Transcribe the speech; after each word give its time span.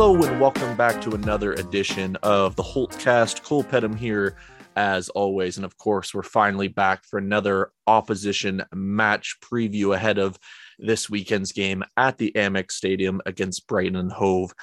Hello 0.00 0.14
and 0.22 0.40
welcome 0.40 0.74
back 0.78 0.98
to 1.02 1.10
another 1.10 1.52
edition 1.52 2.16
of 2.22 2.56
the 2.56 2.62
Holtcast. 2.62 3.42
Cole 3.42 3.62
Pedham 3.62 3.94
here 3.94 4.34
as 4.74 5.10
always. 5.10 5.58
And 5.58 5.64
of 5.66 5.76
course, 5.76 6.14
we're 6.14 6.22
finally 6.22 6.68
back 6.68 7.04
for 7.04 7.18
another 7.18 7.70
opposition 7.86 8.64
match 8.72 9.36
preview 9.42 9.94
ahead 9.94 10.16
of 10.16 10.38
this 10.78 11.10
weekend's 11.10 11.52
game 11.52 11.84
at 11.98 12.16
the 12.16 12.32
Amex 12.34 12.72
Stadium 12.72 13.20
against 13.26 13.66
Brighton 13.66 13.96
and 13.96 14.10
Hove. 14.10 14.54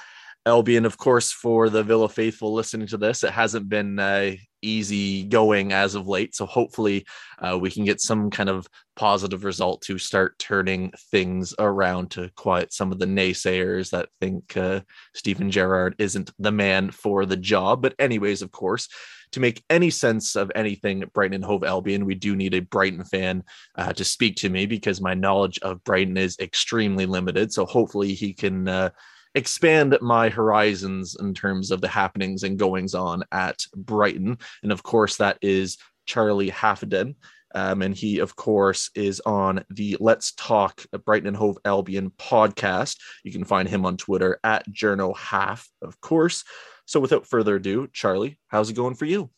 Albion, 0.44 0.84
of 0.84 0.98
course, 0.98 1.30
for 1.30 1.70
the 1.70 1.84
Villa 1.84 2.08
faithful 2.08 2.52
listening 2.52 2.88
to 2.88 2.96
this, 2.96 3.22
it 3.22 3.30
hasn't 3.30 3.68
been 3.68 4.00
uh, 4.00 4.32
easy 4.62 5.24
going 5.24 5.72
as 5.72 5.94
of 5.94 6.06
late. 6.06 6.34
So 6.34 6.46
hopefully, 6.46 7.06
uh, 7.38 7.58
we 7.60 7.70
can 7.70 7.84
get 7.84 8.00
some 8.00 8.30
kind 8.30 8.48
of 8.48 8.66
positive 8.96 9.44
result 9.44 9.80
to 9.82 9.98
start 9.98 10.38
turning 10.38 10.92
things 11.10 11.54
around 11.58 12.10
to 12.10 12.30
quiet 12.36 12.72
some 12.72 12.92
of 12.92 12.98
the 12.98 13.06
naysayers 13.06 13.90
that 13.90 14.08
think 14.20 14.56
uh, 14.56 14.80
Steven 15.14 15.50
Gerrard 15.50 15.94
isn't 15.98 16.30
the 16.38 16.52
man 16.52 16.90
for 16.90 17.26
the 17.26 17.36
job. 17.36 17.82
But, 17.82 17.94
anyways, 17.98 18.42
of 18.42 18.50
course, 18.50 18.88
to 19.32 19.40
make 19.40 19.62
any 19.68 19.90
sense 19.90 20.36
of 20.36 20.50
anything 20.54 21.04
Brighton 21.12 21.34
and 21.34 21.44
Hove 21.44 21.64
Albion, 21.64 22.06
we 22.06 22.14
do 22.14 22.34
need 22.34 22.54
a 22.54 22.60
Brighton 22.60 23.04
fan 23.04 23.44
uh, 23.76 23.92
to 23.92 24.04
speak 24.04 24.36
to 24.36 24.48
me 24.48 24.66
because 24.66 25.00
my 25.00 25.14
knowledge 25.14 25.58
of 25.60 25.84
Brighton 25.84 26.16
is 26.16 26.38
extremely 26.40 27.06
limited. 27.06 27.52
So 27.52 27.66
hopefully 27.66 28.14
he 28.14 28.32
can 28.32 28.66
uh, 28.66 28.90
expand 29.38 29.96
my 30.02 30.28
horizons 30.28 31.16
in 31.18 31.32
terms 31.32 31.70
of 31.70 31.80
the 31.80 31.88
happenings 31.88 32.42
and 32.42 32.58
goings 32.58 32.94
on 32.94 33.22
at 33.32 33.58
Brighton. 33.74 34.38
And 34.62 34.72
of 34.72 34.82
course, 34.82 35.16
that 35.16 35.38
is 35.40 35.78
Charlie 36.06 36.50
Haffenden. 36.50 37.14
Um, 37.54 37.80
and 37.80 37.94
he, 37.94 38.18
of 38.18 38.36
course, 38.36 38.90
is 38.94 39.20
on 39.20 39.64
the 39.70 39.96
Let's 40.00 40.32
Talk 40.32 40.84
Brighton 41.06 41.28
and 41.28 41.36
Hove 41.36 41.56
Albion 41.64 42.10
podcast. 42.18 42.98
You 43.24 43.32
can 43.32 43.44
find 43.44 43.66
him 43.68 43.86
on 43.86 43.96
Twitter 43.96 44.38
at 44.44 44.68
Journo 44.68 45.16
Half, 45.16 45.66
of 45.80 45.98
course. 46.00 46.44
So 46.84 47.00
without 47.00 47.26
further 47.26 47.56
ado, 47.56 47.88
Charlie, 47.92 48.38
how's 48.48 48.68
it 48.68 48.74
going 48.76 48.96
for 48.96 49.06
you? 49.06 49.30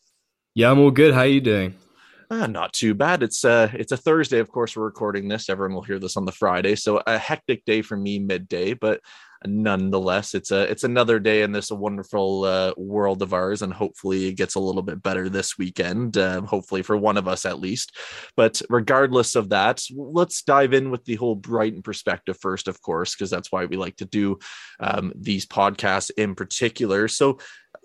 Yeah, 0.55 0.71
I'm 0.71 0.79
all 0.79 0.91
good. 0.91 1.13
How 1.13 1.21
are 1.21 1.27
you 1.27 1.39
doing? 1.39 1.75
Uh, 2.29 2.47
not 2.47 2.71
too 2.71 2.93
bad. 2.93 3.23
It's 3.23 3.43
uh 3.43 3.69
it's 3.73 3.91
a 3.91 3.97
Thursday, 3.97 4.39
of 4.39 4.49
course. 4.49 4.75
We're 4.75 4.85
recording 4.85 5.27
this. 5.27 5.49
Everyone 5.49 5.75
will 5.75 5.81
hear 5.81 5.99
this 5.99 6.15
on 6.15 6.23
the 6.23 6.31
Friday, 6.31 6.75
so 6.75 7.01
a 7.05 7.17
hectic 7.17 7.65
day 7.65 7.81
for 7.81 7.97
me 7.97 8.19
midday. 8.19 8.73
But 8.73 9.01
nonetheless. 9.45 10.33
It's 10.33 10.51
a 10.51 10.69
it's 10.69 10.83
another 10.83 11.19
day 11.19 11.41
in 11.41 11.51
this 11.51 11.71
wonderful 11.71 12.43
uh, 12.43 12.73
world 12.77 13.21
of 13.21 13.33
ours 13.33 13.61
and 13.61 13.73
hopefully 13.73 14.27
it 14.27 14.33
gets 14.33 14.55
a 14.55 14.59
little 14.59 14.81
bit 14.81 15.01
better 15.01 15.29
this 15.29 15.57
weekend 15.57 16.17
uh, 16.17 16.41
hopefully 16.41 16.81
for 16.83 16.97
one 16.97 17.17
of 17.17 17.27
us 17.27 17.45
at 17.45 17.59
least. 17.59 17.95
But 18.35 18.61
regardless 18.69 19.35
of 19.35 19.49
that 19.49 19.83
let's 19.95 20.43
dive 20.43 20.73
in 20.73 20.91
with 20.91 21.05
the 21.05 21.15
whole 21.15 21.35
brighton 21.35 21.81
perspective 21.81 22.37
first 22.39 22.67
of 22.67 22.81
course 22.81 23.15
because 23.15 23.29
that's 23.29 23.51
why 23.51 23.65
we 23.65 23.77
like 23.77 23.97
to 23.97 24.05
do 24.05 24.39
um, 24.79 25.11
these 25.15 25.45
podcasts 25.45 26.11
in 26.17 26.35
particular. 26.35 27.07
So 27.07 27.39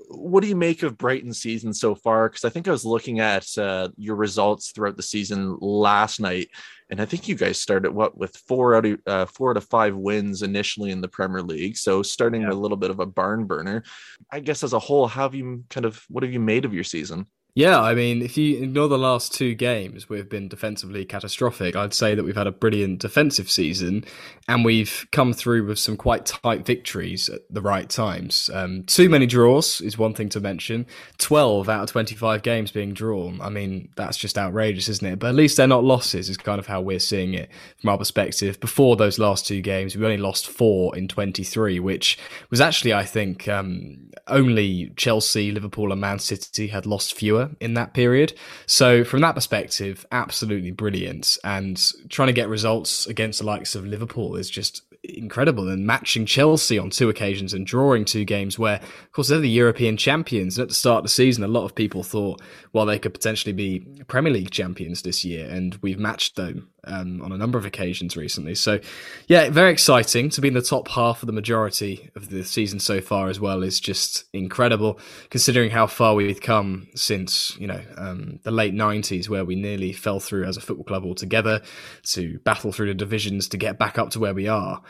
what 0.09 0.43
do 0.43 0.49
you 0.49 0.57
make 0.57 0.83
of 0.83 0.99
Brighton's 0.99 1.41
season 1.41 1.73
so 1.73 1.95
far? 1.95 2.29
Because 2.29 2.45
I 2.45 2.49
think 2.49 2.69
I 2.69 2.71
was 2.71 2.85
looking 2.85 3.21
at 3.21 3.47
uh, 3.59 3.89
your 3.97 4.17
results 4.17 4.71
throughout 4.71 4.97
the 4.97 5.03
season 5.03 5.57
last 5.61 6.21
night, 6.21 6.49
and 6.91 7.01
I 7.01 7.05
think 7.05 7.27
you 7.27 7.35
guys 7.35 7.59
started 7.59 7.93
what 7.93 8.17
with 8.17 8.37
four 8.37 8.77
out 8.77 8.87
of 8.87 9.01
uh, 9.07 9.27
four 9.27 9.51
out 9.51 9.57
of 9.57 9.65
five 9.65 9.97
wins 9.97 10.43
initially 10.43 10.91
in 10.91 11.01
the 11.01 11.09
Premier 11.09 11.43
League. 11.43 11.77
So 11.77 12.03
starting 12.03 12.43
yeah. 12.43 12.51
a 12.51 12.55
little 12.55 12.77
bit 12.77 12.91
of 12.91 13.01
a 13.01 13.07
barn 13.07 13.47
burner. 13.47 13.83
I 14.31 14.41
guess 14.41 14.63
as 14.63 14.73
a 14.73 14.79
whole, 14.79 15.07
how 15.09 15.23
have 15.23 15.35
you 15.35 15.65
kind 15.71 15.85
of 15.85 16.05
what 16.09 16.23
have 16.23 16.33
you 16.33 16.41
made 16.41 16.65
of 16.65 16.75
your 16.75 16.85
season? 16.85 17.27
Yeah, 17.57 17.81
I 17.81 17.95
mean, 17.95 18.21
if 18.21 18.37
you 18.37 18.63
ignore 18.63 18.87
the 18.87 18.99
last 18.99 19.33
two 19.33 19.55
games, 19.55 20.11
we've 20.11 20.29
been 20.29 20.47
defensively 20.47 21.07
catastrophic. 21.07 21.75
I'd 21.75 21.95
say 21.95 22.15
that 22.15 22.23
we've 22.23 22.37
had 22.37 22.47
a 22.47 22.53
brilliant 22.53 22.99
defensive 22.99 23.51
season, 23.51 24.05
and 24.47 24.63
we've 24.63 25.07
come 25.11 25.33
through 25.33 25.65
with 25.65 25.79
some 25.79 25.97
quite 25.97 26.27
tight 26.27 26.67
victories 26.67 27.31
at 27.31 27.41
the 27.49 27.63
right 27.63 27.89
times. 27.89 28.51
Um, 28.53 28.83
too 28.83 29.09
many 29.09 29.25
draws 29.25 29.81
is 29.81 29.97
one 29.97 30.13
thing 30.13 30.29
to 30.31 30.41
mention. 30.41 30.85
12 31.17 31.67
out 31.71 31.85
of 31.85 31.91
25 31.93 32.43
games 32.43 32.73
being 32.73 32.93
drawn. 32.93 33.41
I 33.41 33.49
mean, 33.49 33.89
that's 33.97 34.19
just 34.19 34.37
outrageous, 34.37 34.91
isn't 34.91 35.07
it? 35.07 35.19
But 35.19 35.29
at 35.29 35.35
least 35.35 35.57
they're 35.57 35.67
not 35.67 35.83
losses, 35.83 36.29
is 36.29 36.37
kind 36.37 36.59
of 36.59 36.67
how 36.67 36.83
we're 36.83 36.99
seeing 36.99 37.33
it 37.33 37.49
from 37.81 37.89
our 37.89 37.97
perspective. 37.97 38.61
Before 38.61 38.97
those 38.97 39.19
last 39.19 39.47
two 39.47 39.63
games, 39.63 39.97
we 39.97 40.05
only 40.05 40.19
lost 40.19 40.47
four 40.47 40.95
in 40.95 41.09
23, 41.09 41.81
which 41.81 42.19
was 42.51 42.61
actually, 42.61 42.93
I 42.93 43.05
think, 43.05 43.49
um, 43.49 44.11
only 44.29 44.93
Chelsea, 44.97 45.53
Liverpool, 45.53 45.91
and 45.91 46.03
Man 46.03 46.19
City 46.19 46.67
had 46.67 46.85
lost 46.85 47.15
fewer 47.15 47.46
in 47.61 47.75
that 47.75 47.95
period. 47.95 48.35
So 48.67 49.05
from 49.05 49.21
that 49.21 49.35
perspective, 49.35 50.07
absolutely 50.13 50.71
brilliant. 50.71 51.39
And 51.45 51.81
trying 52.09 52.29
to 52.29 52.33
get 52.33 52.49
results 52.49 53.07
against 53.07 53.41
the 53.41 53.47
likes 53.47 53.75
of 53.75 53.87
Liverpool 53.87 54.37
is 54.37 54.51
just 54.51 54.83
incredible 55.03 55.69
and 55.69 55.87
matching 55.87 56.27
Chelsea 56.27 56.79
on 56.79 56.91
two 56.91 57.09
occasions 57.09 57.55
and 57.55 57.67
drawing 57.67 58.05
two 58.05 58.25
games 58.25 58.59
where, 58.59 58.77
of 58.77 59.13
course, 59.13 59.29
they're 59.29 59.39
the 59.39 59.49
European 59.49 59.97
champions. 59.97 60.59
And 60.59 60.65
at 60.65 60.69
the 60.69 60.75
start 60.75 60.99
of 60.99 61.05
the 61.05 61.11
season, 61.11 61.45
a 61.45 61.49
lot 61.49 61.65
of 61.65 61.75
people 61.75 62.03
thought, 62.03 62.41
well, 62.73 62.87
they 62.87 62.99
could 62.99 63.15
potentially 63.15 63.53
be 63.53 63.81
Premier 64.09 64.33
League 64.33 64.51
champions 64.51 65.03
this 65.03 65.25
year. 65.25 65.49
And 65.49 65.77
we've 65.77 65.99
matched 65.99 66.37
them 66.37 66.69
um, 66.87 67.23
on 67.23 67.33
a 67.33 67.37
number 67.37 67.59
of 67.59 67.65
occasions 67.65 68.17
recently. 68.17 68.55
So, 68.55 68.81
yeah, 69.27 69.51
very 69.51 69.73
exciting 69.73 70.31
to 70.31 70.41
be 70.41 70.49
in 70.49 70.55
the 70.55 70.63
top 70.63 70.89
half 70.89 71.23
of 71.23 71.27
the 71.27 71.33
majority 71.33 72.11
of 72.15 72.31
the 72.31 72.45
season 72.45 72.81
so 72.81 73.01
far 73.01 73.29
as 73.29 73.41
well 73.41 73.63
is 73.63 73.81
just 73.81 74.25
incredible, 74.33 74.99
considering 75.31 75.71
how 75.71 75.87
far 75.87 76.15
we've 76.15 76.41
come 76.41 76.89
since, 76.95 77.57
you 77.59 77.67
know, 77.67 77.81
um, 77.97 78.41
the 78.45 78.51
late 78.51 78.75
90s, 78.75 79.29
where 79.29 79.45
we 79.45 79.55
nearly 79.55 79.93
fell 79.93 80.21
through 80.21 80.45
as 80.45 80.57
a 80.57 80.61
football 80.61 80.85
club 80.85 81.05
altogether 81.05 81.63
to 82.05 82.39
battle 82.41 82.73
through 82.73 82.89
the 82.89 82.95
divisions 82.95 83.49
to 83.49 83.57
get 83.57 83.79
back 83.79 83.99
up 83.99 84.11
to 84.11 84.21
where 84.21 84.35
we 84.35 84.49
are 84.49 84.83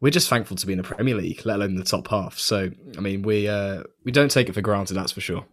we're 0.00 0.10
just 0.10 0.28
thankful 0.28 0.56
to 0.56 0.66
be 0.66 0.72
in 0.72 0.78
the 0.78 0.82
Premier 0.82 1.14
League, 1.14 1.46
let 1.46 1.56
alone 1.56 1.76
the 1.76 1.84
top 1.84 2.08
half. 2.08 2.36
So, 2.36 2.70
I 2.98 3.00
mean, 3.00 3.22
we 3.22 3.46
uh, 3.46 3.84
we 4.04 4.10
don't 4.10 4.32
take 4.32 4.48
it 4.48 4.52
for 4.52 4.60
granted, 4.60 4.94
that's 4.94 5.12
for 5.12 5.20
sure. 5.20 5.46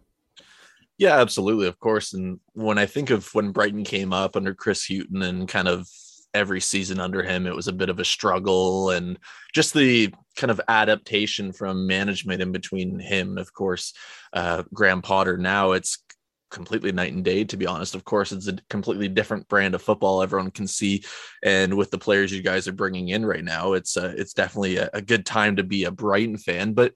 Yeah, 1.00 1.18
absolutely, 1.18 1.66
of 1.66 1.80
course. 1.80 2.12
And 2.12 2.40
when 2.52 2.76
I 2.76 2.84
think 2.84 3.08
of 3.08 3.26
when 3.34 3.52
Brighton 3.52 3.84
came 3.84 4.12
up 4.12 4.36
under 4.36 4.54
Chris 4.54 4.86
Hughton 4.86 5.22
and 5.22 5.48
kind 5.48 5.66
of 5.66 5.88
every 6.34 6.60
season 6.60 7.00
under 7.00 7.22
him, 7.22 7.46
it 7.46 7.56
was 7.56 7.68
a 7.68 7.72
bit 7.72 7.88
of 7.88 7.98
a 7.98 8.04
struggle 8.04 8.90
and 8.90 9.18
just 9.54 9.72
the 9.72 10.12
kind 10.36 10.50
of 10.50 10.60
adaptation 10.68 11.54
from 11.54 11.86
management 11.86 12.42
in 12.42 12.52
between 12.52 12.98
him 12.98 13.38
of 13.38 13.50
course, 13.54 13.94
uh, 14.34 14.62
Graham 14.74 15.00
Potter. 15.00 15.38
Now 15.38 15.72
it's 15.72 16.04
completely 16.50 16.92
night 16.92 17.14
and 17.14 17.24
day 17.24 17.44
to 17.44 17.56
be 17.56 17.64
honest 17.64 17.94
of 17.94 18.04
course 18.04 18.32
it's 18.32 18.48
a 18.48 18.56
completely 18.68 19.06
different 19.06 19.46
brand 19.46 19.72
of 19.72 19.80
football 19.80 20.20
everyone 20.20 20.50
can 20.50 20.66
see 20.66 21.00
and 21.44 21.76
with 21.76 21.92
the 21.92 21.98
players 21.98 22.32
you 22.32 22.42
guys 22.42 22.66
are 22.66 22.72
bringing 22.72 23.10
in 23.10 23.24
right 23.24 23.44
now 23.44 23.74
it's 23.74 23.96
uh, 23.96 24.12
it's 24.16 24.32
definitely 24.32 24.76
a, 24.76 24.90
a, 24.92 25.00
good 25.00 25.24
time 25.24 25.54
to 25.54 25.62
be 25.62 25.84
a 25.84 25.92
brighton 25.92 26.36
fan 26.36 26.72
but 26.72 26.92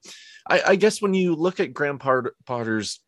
I, 0.49 0.61
I 0.67 0.75
guess 0.75 1.01
when 1.01 1.13
you 1.13 1.35
look 1.35 1.61
at 1.61 1.73
graham 1.73 1.99
potter's 1.99 2.99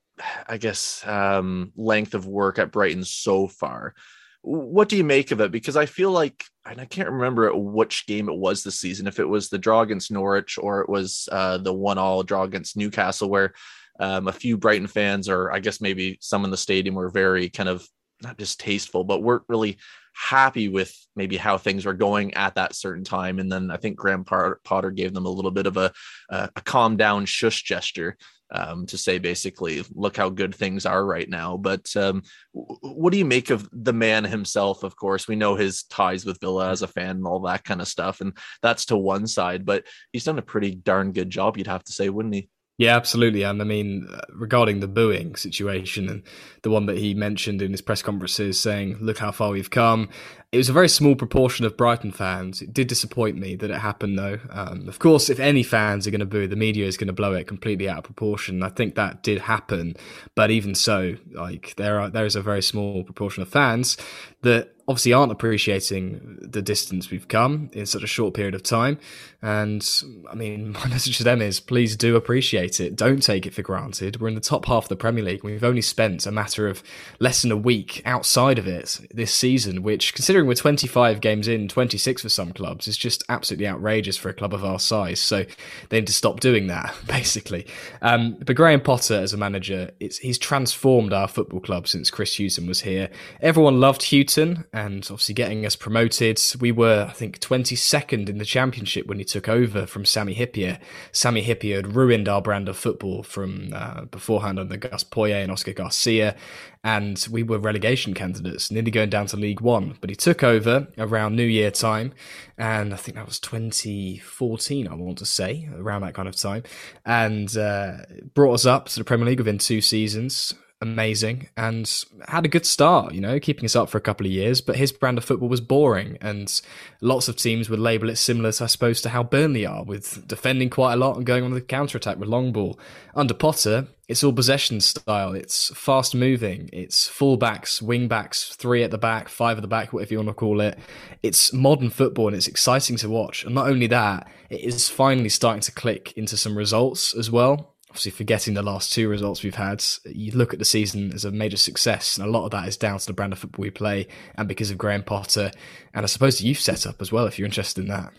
I 0.48 0.58
guess, 0.58 1.06
um, 1.06 1.72
length 1.76 2.14
of 2.14 2.28
work 2.28 2.60
at 2.60 2.72
Brighton 2.72 3.04
so 3.04 3.48
far. 3.48 3.94
What 4.42 4.88
do 4.88 4.96
you 4.96 5.04
make 5.04 5.32
of 5.32 5.42
it? 5.42 5.52
Because 5.52 5.76
I 5.76 5.86
feel 5.86 6.12
like, 6.12 6.44
and 6.66 6.80
I 6.80 6.86
can't 6.86 7.10
remember 7.10 7.54
which 7.54 8.08
game 8.08 8.30
it 8.30 8.38
was 8.38 8.64
this 8.64 8.80
season, 8.80 9.08
if 9.08 9.20
it 9.20 9.28
was 9.28 9.50
the 9.50 9.58
draw 9.58 9.82
against 9.82 10.12
Norwich 10.12 10.58
or 10.58 10.82
it 10.82 10.90
was 10.90 11.28
uh, 11.32 11.58
the 11.58 11.74
one 11.74 11.98
all 11.98 12.24
draw 12.24 12.44
against 12.44 12.78
Newcastle, 12.78 13.30
where 13.30 13.54
um, 14.00 14.28
a 14.28 14.34
few 14.34 14.58
Brighton 14.58 14.88
fans, 14.88 15.28
or 15.28 15.52
I 15.52 15.60
guess 15.60 15.82
maybe 15.82 16.18
some 16.22 16.46
in 16.46 16.52
the 16.52 16.58
stadium, 16.58 16.96
were 16.96 17.10
very 17.10 17.50
kind 17.50 17.70
of 17.70 17.86
not 18.22 18.38
distasteful, 18.38 19.04
but 19.04 19.22
weren't 19.22 19.44
really 19.48 19.78
happy 20.14 20.68
with 20.68 20.96
maybe 21.16 21.38
how 21.38 21.58
things 21.58 21.86
were 21.86 21.94
going 21.94 22.34
at 22.34 22.56
that 22.56 22.74
certain 22.74 23.04
time. 23.04 23.40
And 23.40 23.52
then 23.52 23.70
I 23.70 23.78
think 23.78 23.98
Graham 23.98 24.24
Potter 24.24 24.92
gave 24.92 25.14
them 25.14 25.26
a 25.26 25.32
little 25.32 25.52
bit 25.52 25.68
of 25.68 25.78
a, 25.78 25.92
a, 26.30 26.50
a 26.56 26.62
calm 26.62 26.98
down 26.98 27.26
shush 27.26 27.64
gesture 27.64 28.18
um, 28.52 28.86
to 28.88 28.98
say 28.98 29.20
basically, 29.20 29.84
look 29.94 30.18
how 30.18 30.30
good 30.30 30.56
things 30.56 30.86
are 30.86 31.06
right 31.06 31.30
now. 31.30 31.58
But 31.58 31.96
um, 31.96 32.24
what 32.52 33.12
do 33.12 33.18
you 33.18 33.26
make 33.26 33.50
of 33.50 33.68
the 33.72 33.94
man 33.94 34.24
himself? 34.24 34.84
Of 34.84 34.96
course, 34.96 35.28
we 35.28 35.36
know 35.36 35.56
his 35.56 35.84
ties 35.84 36.26
with 36.26 36.40
Villa 36.40 36.70
as 36.70 36.82
a 36.82 36.88
fan 36.88 37.18
and 37.18 37.26
all 37.28 37.42
that 37.42 37.64
kind 37.64 37.82
of 37.82 37.88
stuff, 37.88 38.22
and 38.22 38.38
that's 38.62 38.86
to 38.86 38.98
one 38.98 39.28
side. 39.28 39.66
But 39.66 39.86
he's 40.12 40.24
done 40.24 40.40
a 40.40 40.44
pretty 40.44 40.76
darn 40.76 41.12
good 41.12 41.30
job, 41.30 41.58
you'd 41.58 41.68
have 41.68 41.84
to 41.86 41.94
say, 41.94 42.10
wouldn't 42.10 42.36
he? 42.36 42.50
Yeah, 42.78 42.96
absolutely. 42.96 43.42
And 43.42 43.60
I 43.60 43.66
mean, 43.66 44.08
uh, 44.12 44.22
regarding 44.30 44.82
the 44.82 44.88
booing 44.88 45.36
situation 45.36 46.08
and 46.10 46.24
the 46.62 46.70
one 46.70 46.86
that 46.86 47.00
he 47.00 47.16
mentioned 47.16 47.64
in 47.64 47.72
his 47.72 47.82
press 47.82 48.04
conferences 48.04 48.60
saying, 48.60 48.98
look 49.02 49.18
how 49.18 49.32
far 49.32 49.50
we've 49.50 49.72
come. 49.72 50.10
It 50.54 50.58
was 50.58 50.70
a 50.70 50.74
very 50.74 50.88
small 50.88 51.14
proportion 51.16 51.66
of 51.66 51.76
Brighton 51.76 52.14
fans. 52.14 52.62
It 52.62 52.74
did 52.74 52.88
disappoint 52.88 53.38
me 53.38 53.56
that 53.58 53.70
it 53.70 53.80
happened, 53.80 54.18
though. 54.18 54.40
Um, 54.50 54.88
of 54.88 54.98
course, 54.98 55.30
if 55.30 55.42
any 55.42 55.62
fans 55.62 56.08
are 56.08 56.12
going 56.12 56.22
to 56.22 56.26
boo, 56.26 56.48
the 56.48 56.56
media 56.56 56.86
is 56.86 56.96
going 56.96 57.08
to 57.08 57.14
blow 57.14 57.34
it 57.34 57.48
completely 57.48 57.90
out 57.90 57.98
of 57.98 58.04
proportion. 58.06 58.64
I 58.64 58.70
think 58.70 58.96
that 58.96 59.24
did 59.24 59.40
happen, 59.42 59.98
but 60.36 60.50
even 60.50 60.74
so, 60.74 61.18
like 61.34 61.76
there 61.76 62.00
are 62.00 62.10
there 62.10 62.26
is 62.26 62.38
a 62.38 62.42
very 62.42 62.62
small 62.62 63.04
proportion 63.04 63.44
of 63.44 63.50
fans 63.50 63.98
that 64.44 64.74
obviously 64.90 65.12
aren't 65.12 65.34
appreciating 65.34 66.38
the 66.42 66.62
distance 66.62 67.12
we've 67.12 67.28
come 67.28 67.70
in 67.74 67.86
such 67.86 68.04
a 68.04 68.08
short 68.08 68.34
period 68.34 68.56
of 68.56 68.64
time. 68.64 68.98
And 69.42 69.86
I 70.32 70.36
mean, 70.36 70.72
my 70.84 70.88
message 70.88 71.18
to 71.18 71.24
them 71.24 71.42
is 71.42 71.60
please 71.60 71.96
do 71.96 72.16
appreciate 72.16 72.80
it. 72.80 72.96
Don't 72.96 73.22
take 73.22 73.46
it 73.46 73.54
for 73.54 73.62
granted. 73.62 74.22
We're 74.22 74.30
in 74.30 74.36
the 74.36 74.42
top 74.42 74.66
half 74.66 74.86
of 74.86 74.90
the 74.90 74.96
Premier 74.96 75.24
League. 75.24 75.44
We've 75.44 75.64
only 75.64 75.82
spent 75.82 76.26
a 76.26 76.32
matter 76.32 76.68
of 76.68 76.82
less 77.20 77.42
than 77.42 77.52
a 77.52 77.58
week 77.58 78.02
outside 78.06 78.58
of 78.58 78.68
it 78.68 79.00
this 79.12 79.34
season, 79.34 79.84
which, 79.84 80.14
considering 80.14 80.37
we're 80.46 80.56
25 80.56 81.22
games 81.22 81.48
in, 81.48 81.68
26 81.68 82.22
for 82.22 82.30
some 82.30 82.54
clubs, 82.54 82.88
is 82.88 82.98
just 82.98 83.24
absolutely 83.30 83.68
outrageous 83.68 84.18
for 84.18 84.30
a 84.30 84.34
club 84.34 84.54
of 84.54 84.64
our 84.64 84.80
size. 84.80 85.20
So 85.20 85.46
they 85.90 86.00
need 86.00 86.08
to 86.08 86.14
stop 86.14 86.40
doing 86.40 86.68
that, 86.68 86.96
basically. 87.08 87.66
Um, 88.02 88.38
but 88.46 88.56
Graham 88.56 88.82
Potter, 88.82 89.16
as 89.16 89.34
a 89.34 89.38
manager, 89.38 89.92
he's 90.00 90.38
transformed 90.38 91.14
our 91.14 91.28
football 91.28 91.60
club 91.60 91.88
since 91.88 92.10
Chris 92.10 92.38
Hughton 92.38 92.68
was 92.68 92.82
here. 92.82 93.10
Everyone 93.42 93.80
loved 93.80 94.04
Hughton 94.04 94.66
and 94.74 95.04
obviously 95.04 95.36
getting 95.36 95.66
us 95.66 95.76
promoted. 95.76 96.40
We 96.60 96.72
were, 96.72 97.08
I 97.10 97.14
think, 97.14 97.40
22nd 97.40 98.30
in 98.30 98.38
the 98.38 98.46
championship 98.46 99.08
when 99.08 99.20
he 99.20 99.26
took 99.26 99.48
over 99.48 99.86
from 99.86 100.06
Sammy 100.06 100.36
Hyypiä. 100.36 100.80
Sammy 101.12 101.44
Hyypiä 101.44 101.76
had 101.76 101.96
ruined 101.96 102.28
our 102.28 102.42
brand 102.42 102.70
of 102.70 102.78
football 102.78 103.24
from 103.24 103.72
uh, 103.74 104.06
beforehand 104.06 104.60
under 104.60 104.78
Gus 104.78 105.04
Poyet 105.04 105.44
and 105.44 105.52
Oscar 105.52 105.74
Garcia, 105.74 106.36
and 106.84 107.28
we 107.32 107.44
were 107.44 107.60
relegation 107.60 108.14
candidates, 108.14 108.72
nearly 108.72 108.92
going 108.92 109.10
down 109.10 109.28
to 109.28 109.38
League 109.38 109.62
One. 109.62 109.98
But 110.00 110.10
he 110.10 110.16
took 110.28 110.44
over 110.44 110.88
around 110.98 111.38
New 111.38 111.46
Year 111.46 111.72
time, 111.72 112.12
and 112.58 112.94
I 112.94 112.98
think 112.98 113.16
that 113.16 113.26
was 113.26 113.40
2014, 113.40 114.86
I 114.86 114.94
want 114.94 115.20
to 115.20 115.26
say, 115.26 115.70
around 115.74 116.02
that 116.02 116.16
kind 116.16 116.28
of 116.28 116.36
time, 116.36 116.64
and 117.06 117.56
uh, 117.56 118.00
brought 118.34 118.56
us 118.56 118.66
up 118.66 118.90
to 118.90 119.00
the 119.00 119.06
Premier 119.06 119.26
League 119.26 119.40
within 119.40 119.58
two 119.58 119.80
seasons 119.80 120.54
amazing 120.80 121.50
and 121.58 122.04
had 122.28 122.46
a 122.46 122.50
good 122.50 122.66
start, 122.66 123.14
you 123.14 123.22
know, 123.22 123.40
keeping 123.40 123.66
us 123.66 123.76
up 123.76 123.90
for 123.90 123.98
a 123.98 124.02
couple 124.02 124.28
of 124.28 124.32
years. 124.32 124.60
But 124.60 124.76
his 124.76 124.92
brand 124.92 125.18
of 125.18 125.24
football 125.24 125.48
was 125.48 125.62
boring, 125.62 126.18
and 126.20 126.62
lots 127.00 127.30
of 127.30 127.38
teams 127.38 127.70
would 127.70 127.80
label 127.80 128.10
it 128.10 128.18
similar, 128.18 128.52
to, 128.52 128.66
I 128.66 128.68
suppose, 128.68 129.02
to 129.04 129.10
how 129.10 129.24
Burnley 129.24 129.66
are, 129.66 129.86
with 129.86 130.28
defending 130.28 130.70
quite 130.70 130.94
a 130.94 130.98
lot 130.98 131.16
and 131.16 131.26
going 131.26 131.46
on 131.46 131.54
the 131.54 131.62
counter 131.62 131.98
attack 131.98 132.18
with 132.18 132.28
long 132.28 132.52
ball. 132.52 132.78
Under 133.16 133.34
Potter, 133.34 133.88
it's 134.08 134.24
all 134.24 134.34
possession 134.34 134.80
style. 134.80 135.34
It's 135.34 135.76
fast 135.76 136.16
moving. 136.16 136.70
It's 136.72 137.08
full 137.08 137.38
backs, 137.38 137.82
wing 137.82 138.08
backs, 138.08 138.56
three 138.56 138.84
at 138.84 138.92
the 138.92 138.98
back, 138.98 139.28
five 139.30 139.58
at 139.58 139.62
the 139.62 139.68
back, 139.68 139.92
whatever 139.92 140.14
you 140.14 140.18
want 140.20 140.30
to 140.30 140.34
call 140.34 140.62
it. 140.62 140.78
It's 141.24 141.52
modern 141.52 141.90
football 141.90 142.28
and 142.28 142.36
it's 142.36 142.48
exciting 142.48 142.98
to 142.98 143.10
watch. 143.10 143.44
And 143.44 143.54
not 143.54 143.68
only 143.68 143.88
that, 143.88 144.30
it 144.50 144.62
is 144.62 144.90
finally 144.90 145.30
starting 145.30 145.62
to 145.62 145.72
click 145.72 146.14
into 146.16 146.38
some 146.38 146.58
results 146.58 147.14
as 147.14 147.30
well 147.30 147.74
obviously 147.90 148.12
forgetting 148.12 148.54
the 148.54 148.62
last 148.62 148.94
two 148.94 149.10
results 149.10 149.44
we've 149.44 149.56
had, 149.56 149.84
you 150.06 150.32
look 150.34 150.54
at 150.54 150.60
the 150.60 150.66
season 150.66 151.12
as 151.14 151.26
a 151.26 151.32
major 151.32 151.58
success, 151.58 152.18
and 152.18 152.28
a 152.28 152.30
lot 152.30 152.46
of 152.46 152.52
that 152.52 152.68
is 152.68 152.78
down 152.78 153.00
to 153.00 153.06
the 153.08 153.14
brand 153.14 153.34
of 153.34 153.40
football 153.40 153.64
we 153.64 153.72
play 153.72 154.06
and 154.36 154.48
because 154.48 154.70
of 154.70 154.78
Graham 154.78 155.02
Potter, 155.02 155.52
and 155.96 156.04
I 156.04 156.08
suppose 156.08 156.38
the 156.38 156.46
youth 156.46 156.60
setup 156.60 157.02
as 157.02 157.12
well, 157.12 157.26
if 157.26 157.40
you're 157.40 157.48
interested 157.48 157.82
in 157.82 157.88
that. 157.90 158.14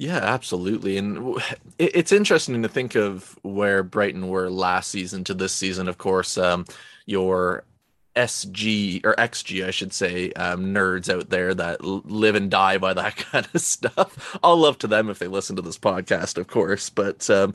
Yeah, 0.00 0.16
absolutely. 0.16 0.96
And 0.96 1.36
it's 1.78 2.10
interesting 2.10 2.62
to 2.62 2.70
think 2.70 2.94
of 2.94 3.38
where 3.42 3.82
Brighton 3.82 4.28
were 4.28 4.48
last 4.48 4.90
season 4.90 5.24
to 5.24 5.34
this 5.34 5.52
season. 5.52 5.88
Of 5.88 5.98
course, 5.98 6.38
um, 6.38 6.64
your 7.04 7.64
SG 8.16 9.04
or 9.04 9.14
XG, 9.16 9.62
I 9.62 9.70
should 9.70 9.92
say, 9.92 10.32
um, 10.32 10.72
nerds 10.72 11.12
out 11.12 11.28
there 11.28 11.52
that 11.52 11.84
live 11.84 12.34
and 12.34 12.50
die 12.50 12.78
by 12.78 12.94
that 12.94 13.16
kind 13.30 13.46
of 13.52 13.60
stuff. 13.60 14.38
All 14.42 14.56
love 14.56 14.78
to 14.78 14.86
them 14.86 15.10
if 15.10 15.18
they 15.18 15.28
listen 15.28 15.56
to 15.56 15.62
this 15.62 15.78
podcast, 15.78 16.38
of 16.38 16.46
course. 16.46 16.88
But 16.88 17.28
um, 17.28 17.52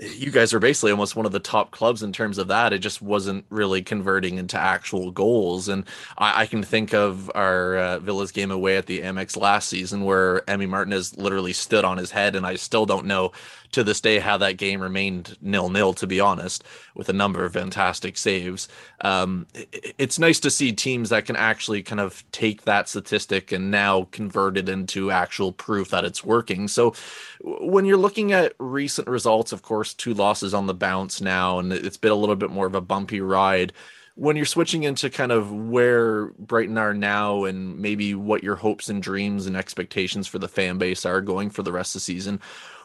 you 0.00 0.30
guys 0.30 0.52
are 0.54 0.58
basically 0.58 0.90
almost 0.90 1.16
one 1.16 1.26
of 1.26 1.32
the 1.32 1.40
top 1.40 1.70
clubs 1.70 2.02
in 2.02 2.12
terms 2.12 2.38
of 2.38 2.48
that. 2.48 2.72
It 2.72 2.78
just 2.78 3.02
wasn't 3.02 3.44
really 3.50 3.82
converting 3.82 4.38
into 4.38 4.58
actual 4.58 5.10
goals. 5.10 5.68
And 5.68 5.84
I, 6.18 6.42
I 6.42 6.46
can 6.46 6.62
think 6.62 6.94
of 6.94 7.30
our 7.34 7.76
uh, 7.76 7.98
Villa's 7.98 8.32
game 8.32 8.50
away 8.50 8.76
at 8.76 8.86
the 8.86 9.00
Amex 9.00 9.36
last 9.36 9.68
season 9.68 10.04
where 10.04 10.48
Emmy 10.48 10.66
Martinez 10.66 11.16
literally 11.16 11.52
stood 11.52 11.84
on 11.84 11.98
his 11.98 12.10
head, 12.10 12.36
and 12.36 12.46
I 12.46 12.56
still 12.56 12.86
don't 12.86 13.06
know 13.06 13.32
to 13.72 13.84
this 13.84 14.00
day 14.00 14.18
how 14.18 14.36
that 14.38 14.56
game 14.56 14.80
remained 14.80 15.36
nil 15.40 15.68
nil. 15.68 15.92
To 15.94 16.06
be 16.06 16.20
honest, 16.20 16.64
with 16.94 17.08
a 17.08 17.12
number 17.12 17.44
of 17.44 17.52
fantastic 17.54 18.16
saves, 18.16 18.68
um, 19.02 19.46
it, 19.54 19.94
it's 19.98 20.18
nice 20.18 20.40
to 20.40 20.50
see 20.50 20.72
teams 20.72 21.10
that 21.10 21.26
can 21.26 21.36
actually 21.36 21.82
kind 21.82 22.00
of 22.00 22.24
take 22.32 22.62
that 22.62 22.88
statistic 22.88 23.52
and 23.52 23.70
now 23.70 24.08
convert 24.12 24.56
it 24.56 24.68
into 24.68 25.10
actual 25.10 25.52
proof 25.52 25.90
that 25.90 26.04
it's 26.04 26.24
working. 26.24 26.68
So 26.68 26.94
when 27.42 27.84
you're 27.84 27.96
looking 27.96 28.32
at 28.32 28.54
recent 28.58 29.08
results, 29.08 29.52
of 29.52 29.62
course, 29.62 29.94
two 29.94 30.14
losses 30.14 30.54
on 30.54 30.66
the 30.66 30.74
bounce 30.74 31.20
now, 31.20 31.58
and 31.58 31.72
it's 31.72 31.96
been 31.96 32.12
a 32.12 32.16
little 32.16 32.36
bit 32.36 32.50
more 32.50 32.66
of 32.66 32.74
a 32.74 32.80
bumpy 32.80 33.20
ride 33.20 33.72
when 34.14 34.36
you're 34.36 34.44
switching 34.44 34.82
into 34.82 35.08
kind 35.08 35.32
of 35.32 35.52
where 35.52 36.26
Brighton 36.38 36.76
are 36.76 36.94
now 36.94 37.44
and 37.44 37.78
maybe 37.78 38.14
what 38.14 38.42
your 38.42 38.56
hopes 38.56 38.88
and 38.88 39.02
dreams 39.02 39.46
and 39.46 39.56
expectations 39.56 40.26
for 40.26 40.38
the 40.38 40.48
fan 40.48 40.78
base 40.78 41.06
are 41.06 41.20
going 41.20 41.50
for 41.50 41.62
the 41.62 41.72
rest 41.72 41.94
of 41.94 42.00
the 42.00 42.04
season, 42.04 42.40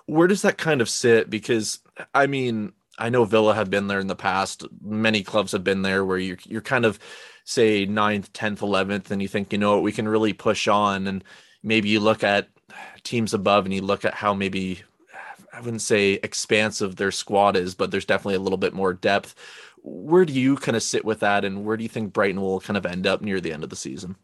where 0.07 0.27
does 0.27 0.41
that 0.41 0.57
kind 0.57 0.81
of 0.81 0.89
sit? 0.89 1.29
Because 1.29 1.79
I 2.13 2.27
mean, 2.27 2.73
I 2.97 3.09
know 3.09 3.25
Villa 3.25 3.53
have 3.53 3.69
been 3.69 3.87
there 3.87 3.99
in 3.99 4.07
the 4.07 4.15
past. 4.15 4.65
Many 4.81 5.21
clubs 5.23 5.51
have 5.51 5.63
been 5.63 5.83
there 5.83 6.03
where 6.03 6.17
you're 6.17 6.39
you're 6.45 6.61
kind 6.61 6.85
of 6.85 6.99
say 7.45 7.85
ninth, 7.85 8.33
tenth, 8.33 8.61
eleventh, 8.61 9.11
and 9.11 9.21
you 9.21 9.27
think, 9.27 9.53
you 9.53 9.59
know 9.59 9.75
what, 9.75 9.83
we 9.83 9.91
can 9.91 10.07
really 10.07 10.33
push 10.33 10.67
on. 10.67 11.07
And 11.07 11.23
maybe 11.63 11.89
you 11.89 11.99
look 11.99 12.23
at 12.23 12.49
teams 13.03 13.33
above 13.33 13.65
and 13.65 13.73
you 13.73 13.81
look 13.81 14.03
at 14.05 14.13
how 14.13 14.33
maybe 14.33 14.81
I 15.53 15.61
wouldn't 15.61 15.81
say 15.81 16.13
expansive 16.23 16.95
their 16.95 17.11
squad 17.11 17.55
is, 17.55 17.75
but 17.75 17.91
there's 17.91 18.05
definitely 18.05 18.35
a 18.35 18.39
little 18.39 18.57
bit 18.57 18.73
more 18.73 18.93
depth. 18.93 19.35
Where 19.83 20.25
do 20.25 20.33
you 20.33 20.55
kind 20.57 20.75
of 20.75 20.83
sit 20.83 21.05
with 21.05 21.21
that, 21.21 21.45
and 21.45 21.65
where 21.65 21.77
do 21.77 21.83
you 21.83 21.89
think 21.89 22.13
Brighton 22.13 22.41
will 22.41 22.59
kind 22.59 22.77
of 22.77 22.85
end 22.85 23.07
up 23.07 23.21
near 23.21 23.39
the 23.39 23.53
end 23.53 23.63
of 23.63 23.69
the 23.69 23.75
season? 23.75 24.17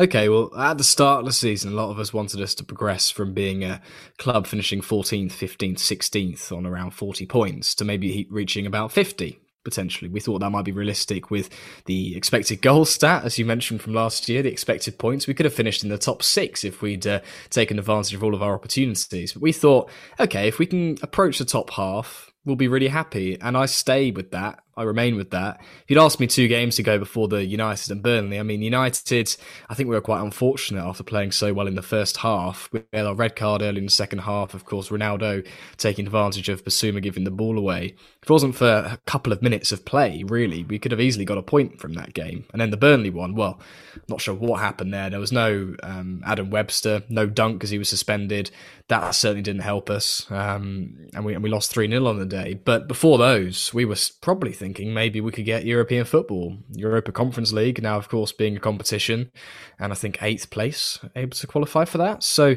Okay, 0.00 0.30
well, 0.30 0.50
at 0.56 0.78
the 0.78 0.84
start 0.84 1.20
of 1.20 1.26
the 1.26 1.32
season, 1.32 1.72
a 1.72 1.76
lot 1.76 1.90
of 1.90 1.98
us 1.98 2.10
wanted 2.10 2.40
us 2.40 2.54
to 2.54 2.64
progress 2.64 3.10
from 3.10 3.34
being 3.34 3.62
a 3.64 3.82
club 4.16 4.46
finishing 4.46 4.80
14th, 4.80 5.32
15th, 5.32 5.76
16th 5.76 6.56
on 6.56 6.64
around 6.64 6.92
40 6.92 7.26
points 7.26 7.74
to 7.74 7.84
maybe 7.84 8.26
reaching 8.30 8.64
about 8.64 8.92
50 8.92 9.38
potentially. 9.62 10.08
We 10.08 10.20
thought 10.20 10.38
that 10.38 10.48
might 10.48 10.64
be 10.64 10.72
realistic 10.72 11.30
with 11.30 11.50
the 11.84 12.16
expected 12.16 12.62
goal 12.62 12.86
stat, 12.86 13.26
as 13.26 13.38
you 13.38 13.44
mentioned 13.44 13.82
from 13.82 13.92
last 13.92 14.26
year, 14.26 14.42
the 14.42 14.48
expected 14.48 14.96
points. 14.96 15.26
We 15.26 15.34
could 15.34 15.44
have 15.44 15.52
finished 15.52 15.82
in 15.82 15.90
the 15.90 15.98
top 15.98 16.22
six 16.22 16.64
if 16.64 16.80
we'd 16.80 17.06
uh, 17.06 17.20
taken 17.50 17.78
advantage 17.78 18.14
of 18.14 18.24
all 18.24 18.32
of 18.32 18.42
our 18.42 18.54
opportunities. 18.54 19.34
But 19.34 19.42
we 19.42 19.52
thought, 19.52 19.90
okay, 20.18 20.48
if 20.48 20.58
we 20.58 20.64
can 20.64 20.96
approach 21.02 21.36
the 21.36 21.44
top 21.44 21.68
half, 21.68 22.32
we'll 22.46 22.56
be 22.56 22.68
really 22.68 22.88
happy. 22.88 23.38
And 23.38 23.54
I 23.54 23.66
stay 23.66 24.12
with 24.12 24.30
that. 24.30 24.60
I 24.80 24.84
remain 24.84 25.16
with 25.16 25.30
that. 25.30 25.60
If 25.60 25.84
you'd 25.88 25.98
asked 25.98 26.20
me 26.20 26.26
two 26.26 26.48
games 26.48 26.78
ago 26.78 26.98
before 26.98 27.28
the 27.28 27.44
United 27.44 27.90
and 27.90 28.02
Burnley, 28.02 28.38
I 28.38 28.42
mean, 28.42 28.62
United, 28.62 29.36
I 29.68 29.74
think 29.74 29.90
we 29.90 29.94
were 29.94 30.00
quite 30.00 30.22
unfortunate 30.22 30.82
after 30.82 31.02
playing 31.02 31.32
so 31.32 31.52
well 31.52 31.66
in 31.66 31.74
the 31.74 31.82
first 31.82 32.16
half. 32.18 32.70
We 32.72 32.82
had 32.94 33.04
our 33.04 33.14
red 33.14 33.36
card 33.36 33.60
early 33.60 33.76
in 33.76 33.84
the 33.84 33.90
second 33.90 34.20
half. 34.20 34.54
Of 34.54 34.64
course, 34.64 34.88
Ronaldo 34.88 35.46
taking 35.76 36.06
advantage 36.06 36.48
of 36.48 36.64
Bissouma 36.64 37.02
giving 37.02 37.24
the 37.24 37.30
ball 37.30 37.58
away. 37.58 37.94
If 38.22 38.30
it 38.30 38.30
wasn't 38.30 38.56
for 38.56 38.66
a 38.66 38.98
couple 39.04 39.34
of 39.34 39.42
minutes 39.42 39.70
of 39.70 39.84
play, 39.84 40.24
really, 40.26 40.64
we 40.64 40.78
could 40.78 40.92
have 40.92 41.00
easily 41.00 41.26
got 41.26 41.36
a 41.36 41.42
point 41.42 41.78
from 41.78 41.92
that 41.94 42.14
game. 42.14 42.46
And 42.52 42.60
then 42.60 42.70
the 42.70 42.78
Burnley 42.78 43.10
one, 43.10 43.34
well, 43.34 43.60
not 44.08 44.22
sure 44.22 44.34
what 44.34 44.60
happened 44.60 44.94
there. 44.94 45.10
There 45.10 45.20
was 45.20 45.32
no 45.32 45.74
um, 45.82 46.22
Adam 46.24 46.48
Webster, 46.48 47.02
no 47.10 47.26
dunk 47.26 47.58
because 47.58 47.70
he 47.70 47.78
was 47.78 47.88
suspended. 47.90 48.50
That 48.88 49.14
certainly 49.14 49.42
didn't 49.42 49.62
help 49.62 49.90
us. 49.90 50.26
Um, 50.30 51.08
and, 51.14 51.24
we, 51.24 51.34
and 51.34 51.42
we 51.42 51.50
lost 51.50 51.70
3 51.70 51.88
0 51.88 52.06
on 52.06 52.18
the 52.18 52.26
day. 52.26 52.54
But 52.54 52.88
before 52.88 53.18
those, 53.18 53.74
we 53.74 53.84
were 53.84 53.96
probably 54.20 54.52
thinking 54.52 54.69
thinking 54.70 54.94
maybe 54.94 55.20
we 55.20 55.32
could 55.32 55.44
get 55.44 55.64
European 55.64 56.04
football, 56.04 56.56
Europa 56.70 57.10
Conference 57.10 57.52
League, 57.52 57.82
now, 57.82 57.96
of 57.96 58.08
course, 58.08 58.30
being 58.30 58.56
a 58.56 58.60
competition, 58.60 59.32
and 59.80 59.92
I 59.92 59.96
think 59.96 60.22
eighth 60.22 60.48
place 60.50 61.00
able 61.16 61.36
to 61.36 61.46
qualify 61.48 61.84
for 61.84 61.98
that. 61.98 62.22
So 62.22 62.54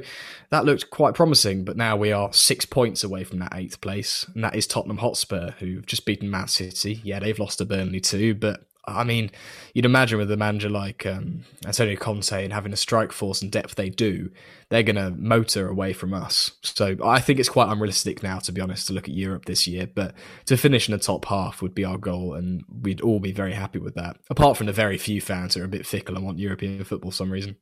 that 0.51 0.63
looked 0.63 0.91
quite 0.91 1.15
promising, 1.15 1.65
but 1.65 1.75
now 1.75 1.97
we 1.97 2.11
are 2.11 2.31
six 2.31 2.65
points 2.65 3.03
away 3.03 3.23
from 3.23 3.39
that 3.39 3.55
eighth 3.55 3.81
place, 3.81 4.27
and 4.35 4.43
that 4.43 4.55
is 4.55 4.67
Tottenham 4.67 4.99
Hotspur, 4.99 5.51
who've 5.57 5.85
just 5.87 6.05
beaten 6.05 6.29
Man 6.29 6.47
City. 6.47 7.01
Yeah, 7.03 7.19
they've 7.19 7.39
lost 7.39 7.57
to 7.57 7.65
Burnley 7.65 7.99
too, 7.99 8.35
but 8.35 8.61
I 8.85 9.03
mean, 9.03 9.31
you'd 9.73 9.85
imagine 9.85 10.17
with 10.17 10.31
a 10.31 10.37
manager 10.37 10.69
like 10.69 11.05
um, 11.05 11.45
Antonio 11.65 11.95
Conte 11.95 12.43
and 12.43 12.51
having 12.51 12.73
a 12.73 12.77
strike 12.77 13.11
force 13.11 13.41
and 13.41 13.51
depth 13.51 13.75
they 13.75 13.89
do, 13.89 14.29
they're 14.69 14.83
going 14.83 14.97
to 14.97 15.11
motor 15.11 15.69
away 15.69 15.93
from 15.93 16.13
us. 16.13 16.51
So 16.63 16.97
I 17.03 17.19
think 17.19 17.39
it's 17.39 17.49
quite 17.49 17.71
unrealistic 17.71 18.23
now, 18.23 18.39
to 18.39 18.51
be 18.51 18.59
honest, 18.59 18.87
to 18.87 18.93
look 18.93 19.07
at 19.07 19.13
Europe 19.13 19.45
this 19.45 19.67
year. 19.67 19.87
But 19.87 20.13
to 20.47 20.57
finish 20.57 20.89
in 20.89 20.93
the 20.93 20.99
top 20.99 21.25
half 21.25 21.61
would 21.61 21.73
be 21.73 21.85
our 21.85 21.97
goal, 21.97 22.33
and 22.33 22.63
we'd 22.81 23.01
all 23.01 23.19
be 23.19 23.31
very 23.31 23.53
happy 23.53 23.79
with 23.79 23.95
that. 23.95 24.17
Apart 24.29 24.57
from 24.57 24.67
the 24.67 24.73
very 24.73 24.97
few 24.97 25.21
fans 25.21 25.55
who 25.55 25.61
are 25.61 25.65
a 25.65 25.69
bit 25.69 25.85
fickle 25.85 26.15
and 26.15 26.25
want 26.25 26.39
European 26.39 26.83
football 26.83 27.11
for 27.11 27.17
some 27.17 27.31
reason. 27.31 27.55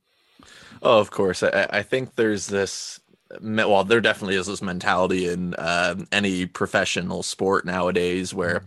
Oh, 0.81 0.99
of 0.99 1.11
course. 1.11 1.43
I, 1.43 1.67
I 1.69 1.83
think 1.83 2.15
there's 2.15 2.47
this 2.47 2.99
well, 3.41 3.83
there 3.83 4.01
definitely 4.01 4.35
is 4.35 4.47
this 4.47 4.61
mentality 4.61 5.27
in 5.27 5.53
uh, 5.55 5.95
any 6.11 6.45
professional 6.45 7.23
sport 7.23 7.65
nowadays 7.65 8.33
where 8.33 8.63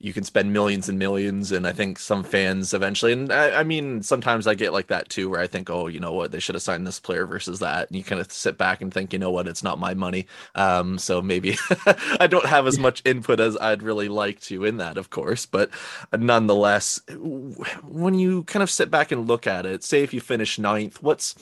you 0.00 0.12
can 0.12 0.24
spend 0.24 0.52
millions 0.52 0.88
and 0.88 0.98
millions. 0.98 1.52
And 1.52 1.66
I 1.66 1.72
think 1.72 1.98
some 1.98 2.24
fans 2.24 2.74
eventually, 2.74 3.12
and 3.12 3.32
I, 3.32 3.60
I, 3.60 3.62
mean, 3.62 4.02
sometimes 4.02 4.46
I 4.46 4.54
get 4.54 4.72
like 4.72 4.88
that 4.88 5.08
too, 5.08 5.30
where 5.30 5.40
I 5.40 5.46
think, 5.46 5.70
oh, 5.70 5.86
you 5.86 6.00
know 6.00 6.12
what, 6.12 6.30
they 6.30 6.40
should 6.40 6.54
have 6.54 6.62
signed 6.62 6.86
this 6.86 7.00
player 7.00 7.26
versus 7.26 7.60
that. 7.60 7.88
And 7.88 7.96
you 7.96 8.04
kind 8.04 8.20
of 8.20 8.30
sit 8.30 8.58
back 8.58 8.82
and 8.82 8.92
think, 8.92 9.12
you 9.12 9.18
know 9.18 9.30
what, 9.30 9.48
it's 9.48 9.62
not 9.62 9.78
my 9.78 9.94
money. 9.94 10.26
Um, 10.54 10.98
so 10.98 11.22
maybe 11.22 11.56
I 12.20 12.26
don't 12.26 12.46
have 12.46 12.66
as 12.66 12.78
much 12.78 13.02
input 13.04 13.40
as 13.40 13.56
I'd 13.56 13.82
really 13.82 14.08
like 14.08 14.40
to 14.42 14.64
in 14.64 14.76
that, 14.78 14.98
of 14.98 15.10
course. 15.10 15.46
But 15.46 15.70
nonetheless, 16.12 17.00
when 17.08 18.14
you 18.14 18.44
kind 18.44 18.62
of 18.62 18.70
sit 18.70 18.90
back 18.90 19.12
and 19.12 19.28
look 19.28 19.46
at 19.46 19.66
it, 19.66 19.84
say 19.84 20.02
if 20.02 20.12
you 20.12 20.20
finish 20.20 20.58
ninth, 20.58 21.02
what's, 21.02 21.34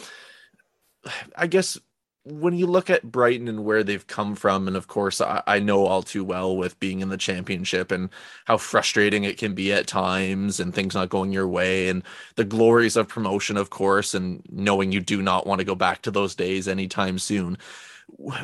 I 1.37 1.47
guess 1.47 1.79
when 2.25 2.55
you 2.55 2.67
look 2.67 2.89
at 2.89 3.11
Brighton 3.11 3.49
and 3.49 3.65
where 3.65 3.83
they've 3.83 4.07
come 4.07 4.37
from, 4.37 4.69
and 4.69 4.77
of 4.77 4.87
course, 4.87 5.21
I, 5.21 5.43
I, 5.47 5.59
know 5.59 5.87
all 5.87 6.03
too 6.03 6.23
well 6.23 6.57
with 6.57 6.79
being 6.79 7.01
in 7.01 7.09
the 7.09 7.17
championship 7.17 7.91
and 7.91 8.11
how 8.45 8.59
frustrating 8.59 9.25
it 9.25 9.39
can 9.39 9.55
be 9.55 9.73
at 9.73 9.89
times 9.89 10.61
and 10.61 10.73
things 10.73 10.95
not 10.95 11.09
going 11.09 11.33
your 11.33 11.49
way, 11.49 11.89
and 11.89 12.05
the 12.37 12.45
glories 12.45 12.97
of 12.97 13.09
promotion, 13.09 13.57
of 13.57 13.71
course, 13.71 14.15
and 14.15 14.41
knowing 14.51 14.93
you 14.93 15.01
do 15.01 15.21
not 15.21 15.47
want 15.47 15.59
to 15.59 15.65
go 15.65 15.75
back 15.75 16.03
to 16.03 16.13
those 16.13 16.37
days 16.37 16.69
anytime 16.69 17.19
soon. 17.19 17.59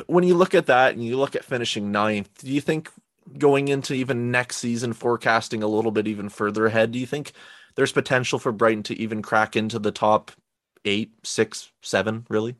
When 0.07 0.25
you 0.25 0.35
look 0.35 0.53
at 0.53 0.65
that 0.65 0.93
and 0.93 1.03
you 1.03 1.17
look 1.17 1.35
at 1.35 1.45
finishing 1.45 1.91
ninth, 1.91 2.29
do 2.39 2.51
you 2.51 2.61
think 2.61 2.89
going 3.37 3.69
into 3.69 3.93
even 3.93 4.31
next 4.31 4.57
season, 4.57 4.91
forecasting 4.91 5.63
a 5.63 5.67
little 5.67 5.91
bit 5.91 6.07
even 6.07 6.27
further 6.27 6.65
ahead, 6.65 6.91
do 6.91 6.99
you 6.99 7.05
think 7.05 7.31
there's 7.75 7.91
potential 7.93 8.39
for 8.39 8.51
Brighton 8.51 8.83
to 8.83 8.99
even 8.99 9.21
crack 9.21 9.55
into 9.55 9.79
the 9.79 9.91
top 9.91 10.31
eight, 10.83 11.13
six, 11.23 11.71
seven, 11.81 12.25
really? 12.29 12.55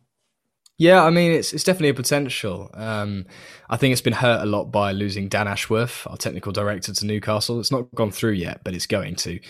Yeah, 0.79 1.03
I 1.03 1.09
mean, 1.09 1.33
it's 1.33 1.51
it's 1.51 1.65
definitely 1.65 1.89
a 1.89 1.93
potential. 1.93 2.69
Um, 2.73 3.25
I 3.69 3.75
think 3.75 3.91
it's 3.91 4.01
been 4.01 4.13
hurt 4.13 4.41
a 4.41 4.45
lot 4.45 4.71
by 4.71 4.93
losing 4.93 5.27
Dan 5.27 5.45
Ashworth, 5.45 6.07
our 6.07 6.15
technical 6.15 6.53
director, 6.53 6.93
to 6.93 7.05
Newcastle. 7.05 7.59
It's 7.59 7.69
not 7.69 7.93
gone 7.93 8.11
through 8.11 8.31
yet, 8.31 8.61
but 8.63 8.73
it's 8.73 8.85
going 8.85 9.15
to. 9.17 9.41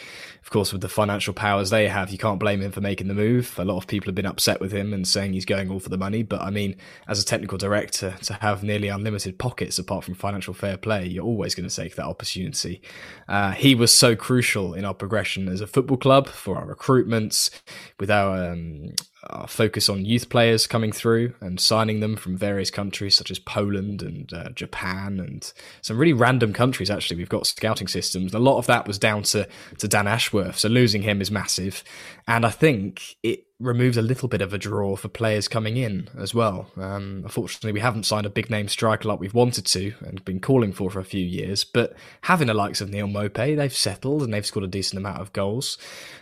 Of 0.41 0.49
course, 0.49 0.73
with 0.73 0.81
the 0.81 0.89
financial 0.89 1.35
powers 1.35 1.69
they 1.69 1.87
have, 1.87 2.09
you 2.09 2.17
can't 2.17 2.39
blame 2.39 2.61
him 2.61 2.71
for 2.71 2.81
making 2.81 3.09
the 3.09 3.13
move. 3.13 3.53
A 3.59 3.63
lot 3.63 3.77
of 3.77 3.85
people 3.85 4.07
have 4.07 4.15
been 4.15 4.25
upset 4.25 4.59
with 4.59 4.71
him 4.71 4.91
and 4.91 5.07
saying 5.07 5.33
he's 5.33 5.45
going 5.45 5.69
all 5.69 5.79
for 5.79 5.89
the 5.89 5.99
money. 5.99 6.23
But 6.23 6.41
I 6.41 6.49
mean, 6.49 6.75
as 7.07 7.21
a 7.21 7.25
technical 7.25 7.59
director, 7.59 8.15
to 8.23 8.33
have 8.33 8.63
nearly 8.63 8.87
unlimited 8.87 9.37
pockets 9.37 9.77
apart 9.77 10.05
from 10.05 10.15
financial 10.15 10.55
fair 10.55 10.77
play, 10.77 11.05
you're 11.05 11.23
always 11.23 11.53
going 11.53 11.69
to 11.69 11.75
take 11.75 11.95
that 11.97 12.05
opportunity. 12.05 12.81
Uh, 13.27 13.51
he 13.51 13.75
was 13.75 13.93
so 13.93 14.15
crucial 14.15 14.73
in 14.73 14.83
our 14.83 14.95
progression 14.95 15.47
as 15.47 15.61
a 15.61 15.67
football 15.67 15.97
club 15.97 16.27
for 16.27 16.57
our 16.57 16.65
recruitments, 16.65 17.51
with 17.99 18.09
our 18.09 18.51
um, 18.51 18.95
uh, 19.23 19.45
focus 19.45 19.89
on 19.89 20.05
youth 20.05 20.29
players 20.29 20.67
coming 20.67 20.91
through 20.91 21.33
and 21.41 21.59
signing 21.59 21.99
them 21.99 22.15
from 22.15 22.37
various 22.37 22.71
countries 22.71 23.15
such 23.17 23.29
as 23.31 23.39
Poland 23.39 24.01
and 24.01 24.31
uh, 24.33 24.49
Japan 24.49 25.19
and 25.19 25.51
some 25.81 25.97
really 25.97 26.13
random 26.13 26.53
countries. 26.53 26.89
Actually, 26.89 27.17
we've 27.17 27.29
got 27.29 27.45
scouting 27.45 27.87
systems. 27.87 28.33
A 28.33 28.39
lot 28.39 28.57
of 28.57 28.67
that 28.67 28.87
was 28.87 28.97
down 28.97 29.23
to 29.23 29.47
to 29.77 29.87
Dan 29.87 30.07
Ashworth. 30.07 30.57
So 30.57 30.69
losing 30.69 31.01
him 31.01 31.21
is 31.21 31.31
massive, 31.31 31.83
and 32.27 32.45
I 32.45 32.49
think 32.49 33.17
it 33.23 33.45
removes 33.59 33.97
a 33.97 34.01
little 34.01 34.29
bit 34.29 34.41
of 34.41 34.53
a 34.53 34.57
draw 34.57 34.95
for 34.95 35.09
players 35.09 35.49
coming 35.49 35.75
in 35.75 36.07
as 36.17 36.33
well. 36.33 36.71
Um, 36.77 37.21
unfortunately, 37.25 37.73
we 37.73 37.81
haven't 37.81 38.05
signed 38.05 38.25
a 38.25 38.29
big 38.29 38.49
name 38.49 38.69
striker 38.69 39.09
like 39.09 39.19
we've 39.19 39.33
wanted 39.33 39.65
to 39.65 39.93
and 39.99 40.23
been 40.23 40.39
calling 40.39 40.71
for 40.71 40.89
for 40.89 40.99
a 40.99 41.05
few 41.05 41.25
years. 41.25 41.65
But 41.65 41.93
having 42.21 42.47
the 42.47 42.53
likes 42.53 42.79
of 42.79 42.89
Neal 42.89 43.07
Maupay, 43.07 43.57
they've 43.57 43.73
settled 43.75 44.23
and 44.23 44.33
they've 44.33 44.45
scored 44.45 44.63
a 44.63 44.67
decent 44.67 44.97
amount 44.97 45.19
of 45.19 45.33
goals. 45.33 45.77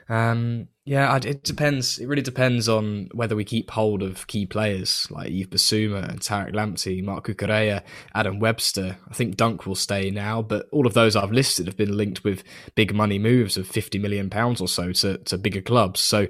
Um, 0.10 0.70
yeah, 0.84 1.18
it 1.18 1.44
depends. 1.44 2.00
It 2.00 2.08
really 2.08 2.22
depends 2.22 2.70
on 2.70 3.10
whether 3.14 3.36
we 3.36 3.44
keep 3.44 3.70
hold 3.70 4.02
of 4.02 4.26
key 4.28 4.46
players 4.46 5.06
like 5.12 5.30
Yves 5.30 5.50
Bissouma 5.50 6.10
and 6.10 6.22
Tariq 6.22 6.54
Lamptey, 6.54 7.04
Marc 7.04 7.28
Cucurella, 7.28 7.84
Adam 8.16 8.40
Webster. 8.40 8.98
I 9.10 9.14
think 9.14 9.36
Dunk 9.36 9.68
will 9.68 9.76
stay 9.76 10.10
now, 10.10 10.42
but 10.42 10.68
all 10.72 10.88
of 10.88 10.94
those 10.94 11.18
I've 11.18 11.34
listed 11.34 11.68
have 11.68 11.76
been 11.76 11.98
linked 11.98 12.24
with 12.24 12.44
big 12.76 12.96
money 12.96 13.20
moves 13.20 13.58
of 13.58 13.68
fifty 13.68 14.00
million 14.00 14.30
pounds 14.30 14.62
or 14.62 14.70
so 14.70 14.94
to, 14.94 15.18
to 15.18 15.38
bigger 15.38 15.62
clubs. 15.62 16.00
So 16.00 16.28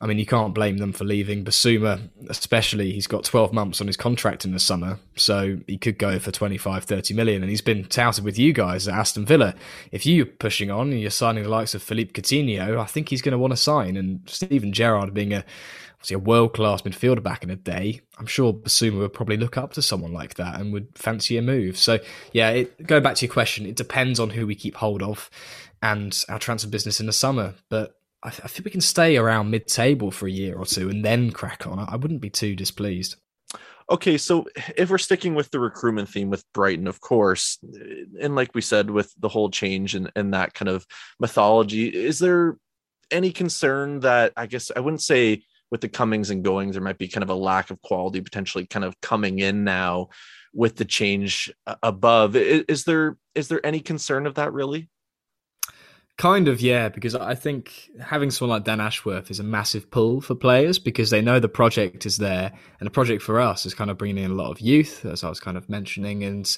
I 0.00 0.06
mean, 0.06 0.18
you 0.18 0.26
can't 0.26 0.54
blame 0.54 0.76
them 0.76 0.92
for 0.92 1.04
leaving. 1.04 1.44
Bissouma, 1.44 2.08
especially, 2.28 2.92
he's 2.92 3.06
got 3.06 3.24
12 3.24 3.52
months 3.52 3.80
on 3.80 3.86
his 3.86 3.96
contract 3.96 4.44
in 4.44 4.52
the 4.52 4.58
summer, 4.58 4.98
so 5.16 5.58
he 5.66 5.78
could 5.78 5.98
go 5.98 6.18
for 6.18 6.30
25, 6.30 6.84
30 6.84 7.14
million. 7.14 7.42
And 7.42 7.50
he's 7.50 7.62
been 7.62 7.84
touted 7.84 8.24
with 8.24 8.38
you 8.38 8.52
guys 8.52 8.86
at 8.86 8.94
Aston 8.94 9.24
Villa. 9.24 9.54
If 9.92 10.04
you're 10.04 10.26
pushing 10.26 10.70
on 10.70 10.90
and 10.90 11.00
you're 11.00 11.10
signing 11.10 11.44
the 11.44 11.48
likes 11.48 11.74
of 11.74 11.82
Philippe 11.82 12.12
Coutinho, 12.12 12.78
I 12.78 12.84
think 12.84 13.08
he's 13.08 13.22
going 13.22 13.32
to 13.32 13.38
want 13.38 13.52
to 13.52 13.56
sign. 13.56 13.96
And 13.96 14.20
Steven 14.26 14.72
Gerrard 14.72 15.14
being 15.14 15.32
a 15.32 15.44
obviously 15.96 16.14
a 16.14 16.18
world 16.18 16.54
class 16.54 16.82
midfielder 16.82 17.22
back 17.22 17.42
in 17.42 17.48
the 17.48 17.56
day, 17.56 18.00
I'm 18.18 18.26
sure 18.26 18.52
Bissouma 18.52 18.98
would 18.98 19.14
probably 19.14 19.36
look 19.36 19.56
up 19.56 19.72
to 19.72 19.82
someone 19.82 20.12
like 20.12 20.34
that 20.34 20.60
and 20.60 20.72
would 20.72 20.88
fancy 20.94 21.36
a 21.38 21.42
move. 21.42 21.76
So, 21.78 21.98
yeah, 22.32 22.50
it, 22.50 22.86
going 22.86 23.02
back 23.02 23.16
to 23.16 23.26
your 23.26 23.32
question, 23.32 23.66
it 23.66 23.76
depends 23.76 24.20
on 24.20 24.30
who 24.30 24.46
we 24.46 24.54
keep 24.54 24.76
hold 24.76 25.02
of 25.02 25.30
and 25.82 26.16
our 26.28 26.38
transfer 26.38 26.68
business 26.68 27.00
in 27.00 27.06
the 27.06 27.12
summer. 27.12 27.54
But 27.70 27.94
I, 28.26 28.30
th- 28.30 28.42
I 28.44 28.48
think 28.48 28.64
we 28.64 28.72
can 28.72 28.80
stay 28.80 29.16
around 29.16 29.50
mid-table 29.50 30.10
for 30.10 30.26
a 30.26 30.30
year 30.30 30.56
or 30.56 30.66
two 30.66 30.90
and 30.90 31.04
then 31.04 31.30
crack 31.30 31.66
on. 31.66 31.78
I, 31.78 31.92
I 31.92 31.96
wouldn't 31.96 32.20
be 32.20 32.30
too 32.30 32.56
displeased. 32.56 33.16
Okay, 33.88 34.18
so 34.18 34.46
if 34.76 34.90
we're 34.90 34.98
sticking 34.98 35.36
with 35.36 35.48
the 35.52 35.60
recruitment 35.60 36.08
theme 36.08 36.28
with 36.28 36.44
Brighton, 36.52 36.88
of 36.88 37.00
course, 37.00 37.58
and 38.20 38.34
like 38.34 38.52
we 38.52 38.60
said, 38.60 38.90
with 38.90 39.14
the 39.20 39.28
whole 39.28 39.48
change 39.48 39.94
and, 39.94 40.10
and 40.16 40.34
that 40.34 40.54
kind 40.54 40.68
of 40.68 40.84
mythology, 41.20 41.86
is 41.86 42.18
there 42.18 42.58
any 43.12 43.30
concern 43.30 44.00
that 44.00 44.32
I 44.36 44.46
guess 44.46 44.72
I 44.74 44.80
wouldn't 44.80 45.02
say 45.02 45.44
with 45.70 45.80
the 45.80 45.88
comings 45.88 46.30
and 46.30 46.42
goings, 46.42 46.74
there 46.74 46.82
might 46.82 46.98
be 46.98 47.06
kind 47.06 47.22
of 47.22 47.30
a 47.30 47.34
lack 47.34 47.70
of 47.70 47.80
quality 47.80 48.20
potentially 48.20 48.66
kind 48.66 48.84
of 48.84 49.00
coming 49.00 49.38
in 49.38 49.62
now 49.62 50.08
with 50.52 50.74
the 50.74 50.84
change 50.84 51.52
above. 51.82 52.34
Is, 52.34 52.64
is 52.66 52.84
there 52.84 53.16
is 53.36 53.46
there 53.46 53.64
any 53.64 53.78
concern 53.78 54.26
of 54.26 54.34
that 54.34 54.52
really? 54.52 54.88
Kind 56.18 56.48
of, 56.48 56.62
yeah, 56.62 56.88
because 56.88 57.14
I 57.14 57.34
think 57.34 57.90
having 58.00 58.30
someone 58.30 58.56
like 58.56 58.64
Dan 58.64 58.80
Ashworth 58.80 59.30
is 59.30 59.38
a 59.38 59.44
massive 59.44 59.90
pull 59.90 60.22
for 60.22 60.34
players 60.34 60.78
because 60.78 61.10
they 61.10 61.20
know 61.20 61.40
the 61.40 61.48
project 61.48 62.06
is 62.06 62.16
there, 62.16 62.52
and 62.80 62.86
the 62.86 62.90
project 62.90 63.22
for 63.22 63.38
us 63.38 63.66
is 63.66 63.74
kind 63.74 63.90
of 63.90 63.98
bringing 63.98 64.24
in 64.24 64.30
a 64.30 64.34
lot 64.34 64.50
of 64.50 64.58
youth, 64.58 65.04
as 65.04 65.22
I 65.22 65.28
was 65.28 65.40
kind 65.40 65.58
of 65.58 65.68
mentioning, 65.68 66.24
and 66.24 66.56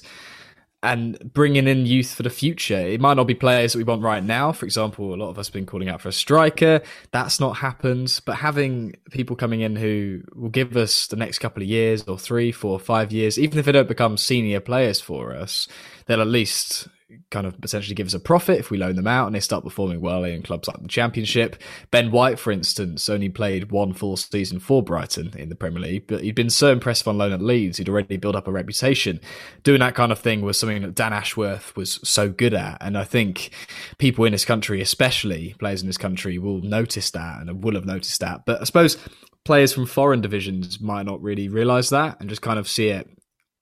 and 0.81 1.33
bringing 1.33 1.67
in 1.67 1.85
youth 1.85 2.13
for 2.13 2.23
the 2.23 2.29
future. 2.29 2.79
It 2.79 3.01
might 3.01 3.15
not 3.15 3.27
be 3.27 3.35
players 3.35 3.73
that 3.73 3.79
we 3.79 3.83
want 3.83 4.01
right 4.01 4.23
now. 4.23 4.53
For 4.53 4.65
example, 4.65 5.13
a 5.13 5.17
lot 5.17 5.29
of 5.29 5.37
us 5.37 5.47
have 5.47 5.53
been 5.53 5.65
calling 5.65 5.89
out 5.89 5.99
for 5.99 6.07
a 6.07 6.13
striker. 6.13 6.81
That's 7.11 7.41
not 7.41 7.57
happened. 7.57 8.21
But 8.25 8.37
having 8.37 8.95
people 9.11 9.35
coming 9.35 9.59
in 9.59 9.75
who 9.75 10.21
will 10.33 10.47
give 10.47 10.77
us 10.77 11.07
the 11.07 11.17
next 11.17 11.39
couple 11.39 11.61
of 11.61 11.67
years 11.67 12.03
or 12.03 12.17
three, 12.17 12.53
four, 12.53 12.79
five 12.79 13.11
years, 13.11 13.37
even 13.37 13.59
if 13.59 13.65
they 13.65 13.73
don't 13.73 13.89
become 13.89 14.15
senior 14.15 14.61
players 14.61 15.01
for 15.01 15.35
us, 15.35 15.67
they'll 16.05 16.21
at 16.21 16.27
least 16.27 16.87
kind 17.31 17.47
of 17.47 17.59
potentially 17.59 17.95
give 17.95 18.07
us 18.07 18.13
a 18.13 18.19
profit 18.19 18.59
if 18.59 18.69
we 18.69 18.77
loan 18.77 18.95
them 18.95 19.07
out 19.07 19.25
and 19.25 19.35
they 19.35 19.39
start 19.39 19.63
performing 19.63 20.01
well 20.01 20.23
in 20.23 20.41
clubs 20.41 20.67
like 20.67 20.81
the 20.81 20.87
Championship. 20.87 21.55
Ben 21.91 22.11
White, 22.11 22.39
for 22.39 22.51
instance, 22.51 23.09
only 23.09 23.29
played 23.29 23.71
one 23.71 23.93
full 23.93 24.17
season 24.17 24.59
for 24.59 24.83
Brighton 24.83 25.33
in 25.37 25.49
the 25.49 25.55
Premier 25.55 25.81
League, 25.81 26.07
but 26.07 26.23
he'd 26.23 26.35
been 26.35 26.49
so 26.49 26.71
impressive 26.71 27.07
on 27.07 27.17
loan 27.17 27.31
at 27.31 27.41
Leeds, 27.41 27.77
he'd 27.77 27.89
already 27.89 28.17
built 28.17 28.35
up 28.35 28.47
a 28.47 28.51
reputation. 28.51 29.19
Doing 29.63 29.79
that 29.79 29.95
kind 29.95 30.11
of 30.11 30.19
thing 30.19 30.41
was 30.41 30.59
something 30.59 30.81
that 30.81 30.95
Dan 30.95 31.13
Ashworth 31.13 31.75
was 31.75 31.99
so 32.03 32.29
good 32.29 32.53
at, 32.53 32.77
and 32.81 32.97
I 32.97 33.03
think 33.03 33.51
people 33.97 34.25
in 34.25 34.31
this 34.31 34.45
country, 34.45 34.81
especially 34.81 35.55
players 35.59 35.81
in 35.81 35.87
this 35.87 35.97
country, 35.97 36.37
will 36.37 36.61
notice 36.61 37.11
that 37.11 37.41
and 37.41 37.63
will 37.63 37.75
have 37.75 37.85
noticed 37.85 38.19
that. 38.21 38.45
But 38.45 38.61
I 38.61 38.63
suppose 38.65 38.97
players 39.45 39.73
from 39.73 39.85
foreign 39.85 40.21
divisions 40.21 40.79
might 40.79 41.05
not 41.05 41.21
really 41.21 41.49
realise 41.49 41.89
that 41.89 42.17
and 42.19 42.29
just 42.29 42.41
kind 42.41 42.59
of 42.59 42.69
see 42.69 42.89
it 42.89 43.09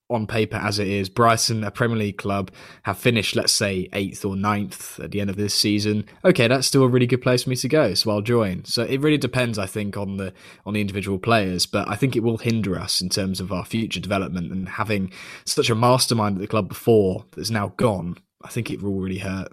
on 0.09 0.27
paper 0.27 0.57
as 0.57 0.79
it 0.79 0.87
is, 0.87 1.09
Brighton, 1.09 1.63
a 1.63 1.71
Premier 1.71 1.97
League 1.97 2.17
club, 2.17 2.51
have 2.83 2.97
finished, 2.97 3.35
let's 3.35 3.51
say, 3.51 3.89
eighth 3.93 4.23
or 4.23 4.35
ninth 4.35 4.99
at 4.99 5.11
the 5.11 5.19
end 5.19 5.29
of 5.29 5.35
this 5.35 5.53
season. 5.53 6.05
Okay, 6.23 6.47
that's 6.47 6.67
still 6.67 6.83
a 6.83 6.87
really 6.87 7.07
good 7.07 7.21
place 7.21 7.43
for 7.43 7.49
me 7.49 7.55
to 7.57 7.67
go, 7.67 7.93
so 7.93 8.11
I'll 8.11 8.21
join. 8.21 8.63
So 8.65 8.83
it 8.83 9.01
really 9.01 9.17
depends, 9.17 9.57
I 9.59 9.65
think, 9.65 9.97
on 9.97 10.17
the 10.17 10.33
on 10.65 10.73
the 10.73 10.81
individual 10.81 11.19
players, 11.19 11.65
but 11.65 11.89
I 11.89 11.95
think 11.95 12.15
it 12.15 12.23
will 12.23 12.37
hinder 12.37 12.77
us 12.77 13.01
in 13.01 13.09
terms 13.09 13.39
of 13.39 13.51
our 13.51 13.65
future 13.65 13.99
development 13.99 14.51
and 14.51 14.69
having 14.69 15.11
such 15.45 15.69
a 15.69 15.75
mastermind 15.75 16.37
at 16.37 16.41
the 16.41 16.47
club 16.47 16.69
before 16.69 17.25
that's 17.35 17.49
now 17.49 17.73
gone. 17.77 18.17
I 18.41 18.49
think 18.49 18.71
it 18.71 18.81
will 18.81 18.99
really 18.99 19.19
hurt. 19.19 19.51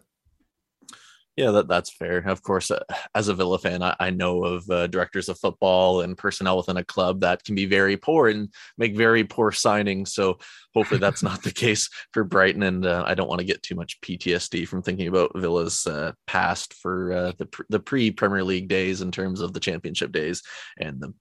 Yeah, 1.36 1.50
that, 1.50 1.66
that's 1.66 1.90
fair. 1.90 2.18
Of 2.18 2.42
course, 2.42 2.70
uh, 2.70 2.84
as 3.14 3.26
a 3.26 3.34
Villa 3.34 3.58
fan, 3.58 3.82
I, 3.82 3.96
I 3.98 4.10
know 4.10 4.44
of 4.44 4.70
uh, 4.70 4.86
directors 4.86 5.28
of 5.28 5.38
football 5.38 6.02
and 6.02 6.16
personnel 6.16 6.56
within 6.56 6.76
a 6.76 6.84
club 6.84 7.20
that 7.20 7.42
can 7.42 7.56
be 7.56 7.66
very 7.66 7.96
poor 7.96 8.28
and 8.28 8.52
make 8.78 8.96
very 8.96 9.24
poor 9.24 9.50
signings. 9.50 10.08
So 10.08 10.38
hopefully 10.74 11.00
that's 11.00 11.24
not 11.24 11.42
the 11.42 11.50
case 11.64 11.90
for 12.12 12.22
Brighton. 12.22 12.62
And 12.62 12.86
uh, 12.86 13.02
I 13.04 13.14
don't 13.14 13.28
want 13.28 13.40
to 13.40 13.46
get 13.46 13.64
too 13.64 13.74
much 13.74 14.00
PTSD 14.00 14.68
from 14.68 14.82
thinking 14.82 15.08
about 15.08 15.32
Villa's 15.34 15.84
uh, 15.88 16.12
past 16.28 16.72
for 16.74 17.12
uh, 17.12 17.32
the, 17.36 17.48
the 17.68 17.80
pre 17.80 18.12
Premier 18.12 18.44
League 18.44 18.68
days 18.68 19.00
in 19.00 19.10
terms 19.10 19.40
of 19.40 19.52
the 19.52 19.60
championship 19.60 20.12
days 20.12 20.40
and 20.78 21.00
the 21.00 21.12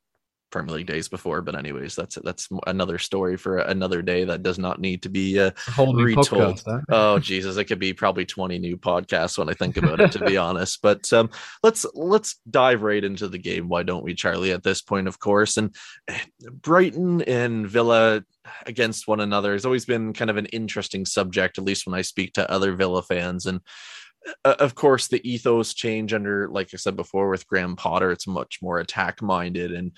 Premier 0.53 0.75
League 0.75 0.86
days 0.86 1.10
before. 1.10 1.41
But 1.41 1.57
anyways, 1.57 1.95
that's 1.95 2.15
that's 2.24 2.48
another 2.67 3.00
story 3.00 3.36
for 3.36 3.57
another 3.57 4.01
day 4.01 4.24
that 4.24 4.43
does 4.43 4.60
not 4.60 4.79
need 4.79 5.01
to 5.01 5.10
be 5.10 5.39
uh, 5.39 5.51
retold. 5.77 6.62
Podcast, 6.62 6.83
oh 6.89 7.19
Jesus, 7.19 7.57
it 7.57 7.65
could 7.65 7.79
be 7.79 7.91
probably 7.91 8.25
twenty 8.25 8.60
new 8.60 8.77
podcasts 8.77 9.38
when 9.38 9.50
I 9.50 9.53
think 9.53 9.77
about 9.77 10.00
it, 10.00 10.12
to 10.13 10.24
be 10.24 10.38
honest. 10.48 10.79
But 10.81 11.12
um, 11.12 11.31
let's 11.63 11.86
let's 11.95 12.39
dive 12.50 12.83
right 12.83 13.03
into 13.03 13.27
the 13.27 13.39
game. 13.39 13.67
Why 13.67 13.81
don't 13.81 14.03
we, 14.03 14.13
Charlie? 14.13 14.51
At 14.51 14.63
this 14.63 14.81
point, 14.81 15.07
of 15.07 15.19
course, 15.19 15.57
and 15.57 15.75
eh, 16.07 16.19
Brighton 16.51 17.24
and 17.24 17.67
Villa 17.67 18.24
against 18.65 19.07
one 19.07 19.22
another 19.22 19.53
has 19.53 19.65
always 19.65 19.86
been 19.86 20.13
kind 20.13 20.29
of 20.29 20.38
an 20.38 20.45
interesting 20.48 21.05
subject, 21.05 21.57
at 21.57 21.63
least 21.63 21.88
when 21.88 21.95
I 21.95 22.03
speak 22.03 22.33
to 22.33 22.50
other 22.51 22.75
Villa 22.75 23.01
fans 23.01 23.48
and 23.48 23.60
uh, 24.45 24.55
of 24.59 24.75
course 24.75 25.07
the 25.07 25.27
ethos 25.29 25.73
change 25.73 26.13
under 26.13 26.47
like 26.49 26.69
i 26.73 26.77
said 26.77 26.95
before 26.95 27.29
with 27.29 27.47
graham 27.47 27.75
potter 27.75 28.11
it's 28.11 28.27
much 28.27 28.59
more 28.61 28.79
attack 28.79 29.21
minded 29.21 29.71
and 29.71 29.91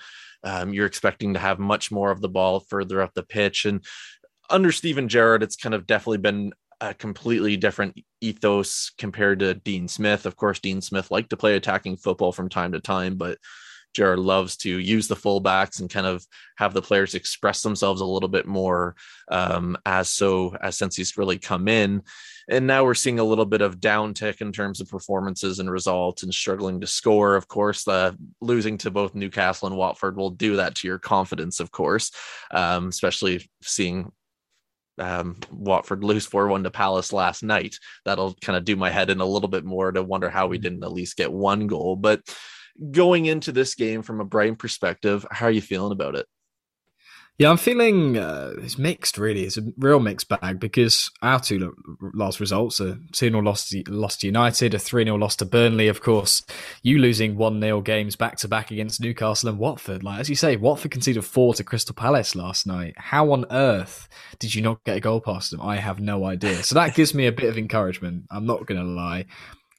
um, 0.46 0.72
you're 0.72 0.86
expecting 0.86 1.34
to 1.34 1.40
have 1.40 1.58
much 1.58 1.90
more 1.90 2.12
of 2.12 2.20
the 2.20 2.28
ball 2.28 2.60
further 2.60 3.02
up 3.02 3.12
the 3.14 3.24
pitch. 3.24 3.64
And 3.64 3.84
under 4.48 4.70
Steven 4.70 5.08
gerrard 5.08 5.42
it's 5.42 5.56
kind 5.56 5.74
of 5.74 5.86
definitely 5.86 6.18
been 6.18 6.52
a 6.80 6.94
completely 6.94 7.56
different 7.56 7.98
ethos 8.20 8.92
compared 8.96 9.40
to 9.40 9.54
dean 9.54 9.88
smith. 9.88 10.24
Of 10.24 10.36
course 10.36 10.60
dean 10.60 10.80
smith 10.80 11.10
liked 11.10 11.30
to 11.30 11.36
play 11.36 11.56
attacking 11.56 11.96
football 11.96 12.32
from 12.32 12.48
time 12.48 12.72
to 12.72 12.80
time 12.80 13.16
but 13.16 13.38
Gerrard 13.96 14.18
loves 14.18 14.56
to 14.58 14.78
use 14.78 15.08
the 15.08 15.16
fullbacks 15.16 15.80
and 15.80 15.88
kind 15.88 16.06
of 16.06 16.24
have 16.56 16.74
the 16.74 16.82
players 16.82 17.14
express 17.14 17.62
themselves 17.62 18.02
a 18.02 18.06
little 18.06 18.28
bit 18.28 18.46
more 18.46 18.94
um, 19.30 19.76
as 19.86 20.10
so 20.10 20.54
as 20.60 20.76
since 20.76 20.94
he's 20.96 21.16
really 21.16 21.38
come 21.38 21.66
in. 21.66 22.02
And 22.48 22.66
now 22.66 22.84
we're 22.84 22.94
seeing 22.94 23.18
a 23.18 23.24
little 23.24 23.46
bit 23.46 23.62
of 23.62 23.80
downtick 23.80 24.40
in 24.40 24.52
terms 24.52 24.80
of 24.80 24.88
performances 24.88 25.58
and 25.58 25.70
results 25.70 26.22
and 26.22 26.32
struggling 26.32 26.80
to 26.80 26.86
score. 26.86 27.36
Of 27.36 27.48
course, 27.48 27.88
uh, 27.88 28.12
losing 28.40 28.76
to 28.78 28.90
both 28.90 29.14
Newcastle 29.14 29.66
and 29.66 29.76
Watford 29.76 30.16
will 30.16 30.30
do 30.30 30.56
that 30.56 30.74
to 30.76 30.88
your 30.88 30.98
confidence, 30.98 31.58
of 31.58 31.72
course, 31.72 32.12
um, 32.52 32.88
especially 32.88 33.48
seeing 33.62 34.12
um, 34.98 35.36
Watford 35.50 36.04
lose 36.04 36.26
4 36.26 36.48
1 36.48 36.64
to 36.64 36.70
Palace 36.70 37.12
last 37.12 37.42
night. 37.42 37.76
That'll 38.04 38.34
kind 38.34 38.56
of 38.56 38.64
do 38.64 38.76
my 38.76 38.90
head 38.90 39.10
in 39.10 39.20
a 39.20 39.26
little 39.26 39.48
bit 39.48 39.64
more 39.64 39.90
to 39.90 40.02
wonder 40.02 40.30
how 40.30 40.46
we 40.46 40.56
mm-hmm. 40.56 40.62
didn't 40.62 40.84
at 40.84 40.92
least 40.92 41.16
get 41.16 41.32
one 41.32 41.66
goal. 41.66 41.96
But 41.96 42.20
going 42.90 43.26
into 43.26 43.52
this 43.52 43.74
game 43.74 44.02
from 44.02 44.20
a 44.20 44.24
Brighton 44.24 44.56
perspective, 44.56 45.26
how 45.30 45.46
are 45.46 45.50
you 45.50 45.62
feeling 45.62 45.92
about 45.92 46.14
it? 46.14 46.26
Yeah, 47.38 47.50
I'm 47.50 47.58
feeling 47.58 48.16
uh, 48.16 48.54
it's 48.62 48.78
mixed. 48.78 49.18
Really, 49.18 49.42
it's 49.44 49.58
a 49.58 49.62
real 49.76 50.00
mixed 50.00 50.26
bag 50.26 50.58
because 50.58 51.10
our 51.20 51.38
two 51.38 51.74
last 52.14 52.40
results: 52.40 52.80
a 52.80 52.98
two 53.12 53.28
0 53.28 53.40
loss 53.40 53.68
to, 53.68 53.82
lost 53.88 54.22
to 54.22 54.26
United, 54.26 54.72
a 54.72 54.78
three 54.78 55.04
0 55.04 55.16
loss 55.16 55.36
to 55.36 55.44
Burnley. 55.44 55.88
Of 55.88 56.00
course, 56.00 56.42
you 56.82 56.98
losing 56.98 57.36
one 57.36 57.60
0 57.60 57.82
games 57.82 58.16
back 58.16 58.38
to 58.38 58.48
back 58.48 58.70
against 58.70 59.02
Newcastle 59.02 59.50
and 59.50 59.58
Watford. 59.58 60.02
Like 60.02 60.20
as 60.20 60.30
you 60.30 60.34
say, 60.34 60.56
Watford 60.56 60.92
conceded 60.92 61.26
four 61.26 61.52
to 61.54 61.64
Crystal 61.64 61.94
Palace 61.94 62.34
last 62.34 62.66
night. 62.66 62.94
How 62.96 63.30
on 63.32 63.44
earth 63.50 64.08
did 64.38 64.54
you 64.54 64.62
not 64.62 64.82
get 64.84 64.96
a 64.96 65.00
goal 65.00 65.20
past 65.20 65.50
them? 65.50 65.60
I 65.60 65.76
have 65.76 66.00
no 66.00 66.24
idea. 66.24 66.62
So 66.62 66.74
that 66.76 66.94
gives 66.94 67.12
me 67.12 67.26
a 67.26 67.32
bit 67.32 67.50
of 67.50 67.58
encouragement. 67.58 68.24
I'm 68.30 68.46
not 68.46 68.64
going 68.64 68.80
to 68.80 68.86
lie. 68.86 69.26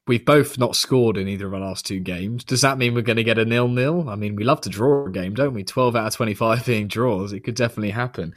We've 0.08 0.24
both 0.24 0.58
not 0.58 0.76
scored 0.76 1.18
in 1.18 1.28
either 1.28 1.48
of 1.48 1.54
our 1.54 1.60
last 1.60 1.86
two 1.86 2.00
games. 2.00 2.44
Does 2.44 2.62
that 2.62 2.78
mean 2.78 2.94
we're 2.94 3.02
going 3.02 3.18
to 3.18 3.24
get 3.24 3.38
a 3.38 3.46
nil 3.46 3.68
nil? 3.68 4.10
I 4.10 4.16
mean, 4.16 4.36
we 4.36 4.44
love 4.44 4.62
to 4.62 4.70
draw 4.70 5.06
a 5.06 5.12
game, 5.12 5.34
don't 5.34 5.54
we? 5.54 5.64
12 5.64 5.96
out 5.96 6.08
of 6.08 6.16
25 6.16 6.66
being 6.66 6.88
draws. 6.88 7.34
It 7.34 7.42
could 7.42 7.56
definitely 7.56 7.92
happen. 7.92 8.34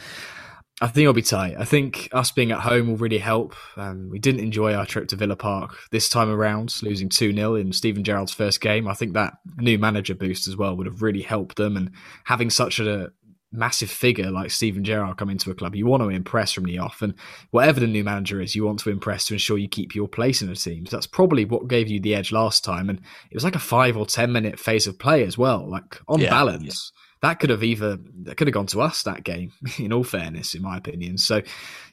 I 0.82 0.86
think 0.86 1.02
it'll 1.02 1.12
be 1.12 1.20
tight. 1.20 1.56
I 1.58 1.66
think 1.66 2.08
us 2.12 2.32
being 2.32 2.52
at 2.52 2.60
home 2.60 2.88
will 2.88 2.96
really 2.96 3.18
help. 3.18 3.54
Um, 3.76 4.08
we 4.08 4.18
didn't 4.18 4.40
enjoy 4.40 4.72
our 4.72 4.86
trip 4.86 5.08
to 5.08 5.16
Villa 5.16 5.36
Park 5.36 5.76
this 5.90 6.08
time 6.08 6.30
around, 6.30 6.74
losing 6.82 7.10
2 7.10 7.34
0 7.34 7.54
in 7.56 7.72
Steven 7.72 8.02
Gerrard's 8.02 8.32
first 8.32 8.62
game. 8.62 8.88
I 8.88 8.94
think 8.94 9.12
that 9.12 9.34
new 9.58 9.78
manager 9.78 10.14
boost 10.14 10.48
as 10.48 10.56
well 10.56 10.74
would 10.76 10.86
have 10.86 11.02
really 11.02 11.20
helped 11.20 11.56
them. 11.56 11.76
And 11.76 11.90
having 12.24 12.48
such 12.48 12.80
a 12.80 13.10
massive 13.52 13.90
figure 13.90 14.30
like 14.30 14.50
Steven 14.50 14.84
Gerrard 14.84 15.16
come 15.16 15.30
into 15.30 15.50
a 15.50 15.54
club, 15.54 15.74
you 15.74 15.86
want 15.86 16.02
to 16.02 16.08
impress 16.08 16.52
from 16.52 16.64
the 16.64 16.78
off. 16.78 17.02
And 17.02 17.14
whatever 17.50 17.80
the 17.80 17.86
new 17.86 18.04
manager 18.04 18.40
is, 18.40 18.54
you 18.54 18.64
want 18.64 18.78
to 18.80 18.90
impress 18.90 19.26
to 19.26 19.34
ensure 19.34 19.58
you 19.58 19.68
keep 19.68 19.94
your 19.94 20.08
place 20.08 20.42
in 20.42 20.48
the 20.48 20.54
team. 20.54 20.86
So 20.86 20.96
that's 20.96 21.06
probably 21.06 21.44
what 21.44 21.68
gave 21.68 21.88
you 21.88 22.00
the 22.00 22.14
edge 22.14 22.32
last 22.32 22.64
time. 22.64 22.88
And 22.88 23.00
it 23.30 23.34
was 23.34 23.44
like 23.44 23.56
a 23.56 23.60
five 23.60 23.96
or 23.96 24.06
10 24.06 24.32
minute 24.32 24.58
phase 24.58 24.86
of 24.86 24.98
play 24.98 25.24
as 25.24 25.36
well. 25.36 25.68
Like 25.68 26.00
on 26.06 26.20
yeah, 26.20 26.30
balance, 26.30 26.92
yeah. 26.94 27.28
that 27.28 27.40
could 27.40 27.50
have 27.50 27.64
either, 27.64 27.98
that 28.22 28.36
could 28.36 28.46
have 28.46 28.54
gone 28.54 28.66
to 28.66 28.80
us 28.80 29.02
that 29.02 29.24
game, 29.24 29.52
in 29.78 29.92
all 29.92 30.04
fairness, 30.04 30.54
in 30.54 30.62
my 30.62 30.76
opinion. 30.76 31.18
So 31.18 31.42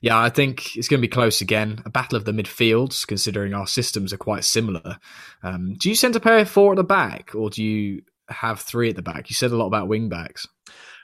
yeah, 0.01 0.19
I 0.19 0.29
think 0.29 0.75
it's 0.75 0.87
going 0.87 0.99
to 1.01 1.07
be 1.07 1.11
close 1.11 1.41
again. 1.41 1.81
A 1.85 1.89
battle 1.89 2.17
of 2.17 2.25
the 2.25 2.33
midfields, 2.33 3.07
considering 3.07 3.53
our 3.53 3.67
systems 3.67 4.13
are 4.13 4.17
quite 4.17 4.43
similar. 4.43 4.99
Um, 5.41 5.73
do 5.79 5.89
you 5.89 5.95
send 5.95 6.15
a 6.15 6.19
pair 6.19 6.37
of 6.37 6.49
four 6.49 6.73
at 6.73 6.77
the 6.77 6.83
back 6.83 7.33
or 7.33 7.49
do 7.49 7.63
you 7.63 8.03
have 8.29 8.59
three 8.59 8.89
at 8.89 8.95
the 8.95 9.01
back? 9.01 9.31
You 9.31 9.33
said 9.33 9.51
a 9.51 9.57
lot 9.57 9.67
about 9.67 9.87
wing 9.87 10.07
backs. 10.07 10.45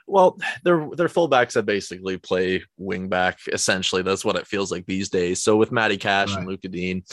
Well, 0.06 0.38
they're 0.64 0.88
they're 0.96 1.08
fullbacks 1.08 1.52
that 1.54 1.64
basically 1.64 2.18
play 2.18 2.62
wing 2.76 3.08
back. 3.08 3.38
Essentially, 3.50 4.02
that's 4.02 4.24
what 4.24 4.36
it 4.36 4.46
feels 4.46 4.70
like 4.70 4.86
these 4.86 5.08
days. 5.08 5.42
So 5.42 5.56
with 5.56 5.72
Matty 5.72 5.96
Cash 5.96 6.30
right. 6.30 6.38
and 6.38 6.46
Lucas 6.46 6.70
Digne, 6.70 7.04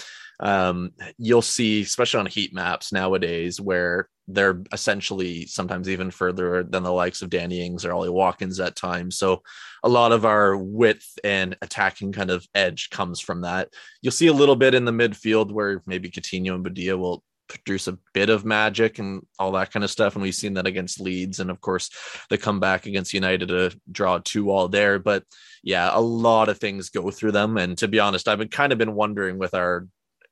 um, 0.42 0.92
you'll 1.18 1.42
see, 1.42 1.82
especially 1.82 2.20
on 2.20 2.26
heat 2.26 2.54
maps 2.54 2.92
nowadays, 2.92 3.62
where 3.62 4.10
they're 4.28 4.62
essentially 4.72 5.46
sometimes 5.46 5.90
even 5.90 6.12
further 6.12 6.64
than 6.64 6.84
the 6.84 6.92
likes 6.92 7.22
of 7.22 7.30
Danny 7.30 7.66
Ings 7.66 7.86
or 7.86 7.94
Ollie 7.94 8.10
Watkins 8.10 8.60
at 8.60 8.76
times. 8.76 9.18
So 9.18 9.42
a 9.84 9.90
lot 9.90 10.12
of 10.12 10.26
our 10.26 10.58
width 10.58 11.18
and 11.24 11.56
attacking 11.62 12.12
kind 12.12 12.32
of 12.32 12.48
edge 12.56 12.90
comes 12.90 13.20
from 13.20 13.42
that. 13.42 13.70
You'll 14.02 14.12
see 14.12 14.28
a 14.28 14.34
little 14.34 14.56
bit 14.56 14.74
in 14.74 14.86
the 14.86 14.92
midfield 14.92 15.52
where 15.52 15.82
maybe 15.86 16.10
Coutinho 16.10 16.56
and 16.56 16.66
Buendia 16.66 16.98
will 16.98 17.24
produce 17.52 17.88
a 17.88 17.98
bit 18.14 18.30
of 18.30 18.46
magic 18.46 19.00
and 19.00 19.26
all 19.38 19.52
that 19.54 19.72
kind 19.72 19.84
of 19.84 19.92
stuff. 19.92 20.16
And 20.16 20.24
we've 20.24 20.36
seen 20.36 20.56
that 20.56 20.68
against 20.68 21.00
Leeds. 21.00 21.40
And 21.40 21.52
of 21.52 21.62
course, 21.62 21.90
the 22.30 22.38
comeback 22.38 22.86
against 22.86 23.14
United 23.14 23.50
to 23.50 23.72
draw 23.92 24.20
two 24.24 24.50
all 24.50 24.68
there. 24.68 25.00
But 25.00 25.24
yeah, 25.64 25.90
a 25.94 26.02
lot 26.02 26.50
of 26.50 26.58
things 26.58 26.90
go 26.90 27.12
through 27.12 27.34
them. 27.34 27.58
And 27.58 27.78
to 27.80 27.88
be 27.88 28.00
honest, 28.00 28.28
I've 28.28 28.40
been 28.40 28.48
kind 28.48 28.72
of 28.72 28.80
been 28.80 28.96
wondering 28.96 29.38
with 29.38 29.54
our 29.54 29.88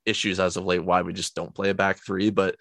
issues 0.05 0.39
as 0.39 0.57
of 0.57 0.65
late 0.65 0.83
why 0.83 1.01
we 1.01 1.13
just 1.13 1.35
don't 1.35 1.53
play 1.53 1.69
a 1.69 1.73
back 1.73 1.99
three. 2.03 2.29
But 2.29 2.55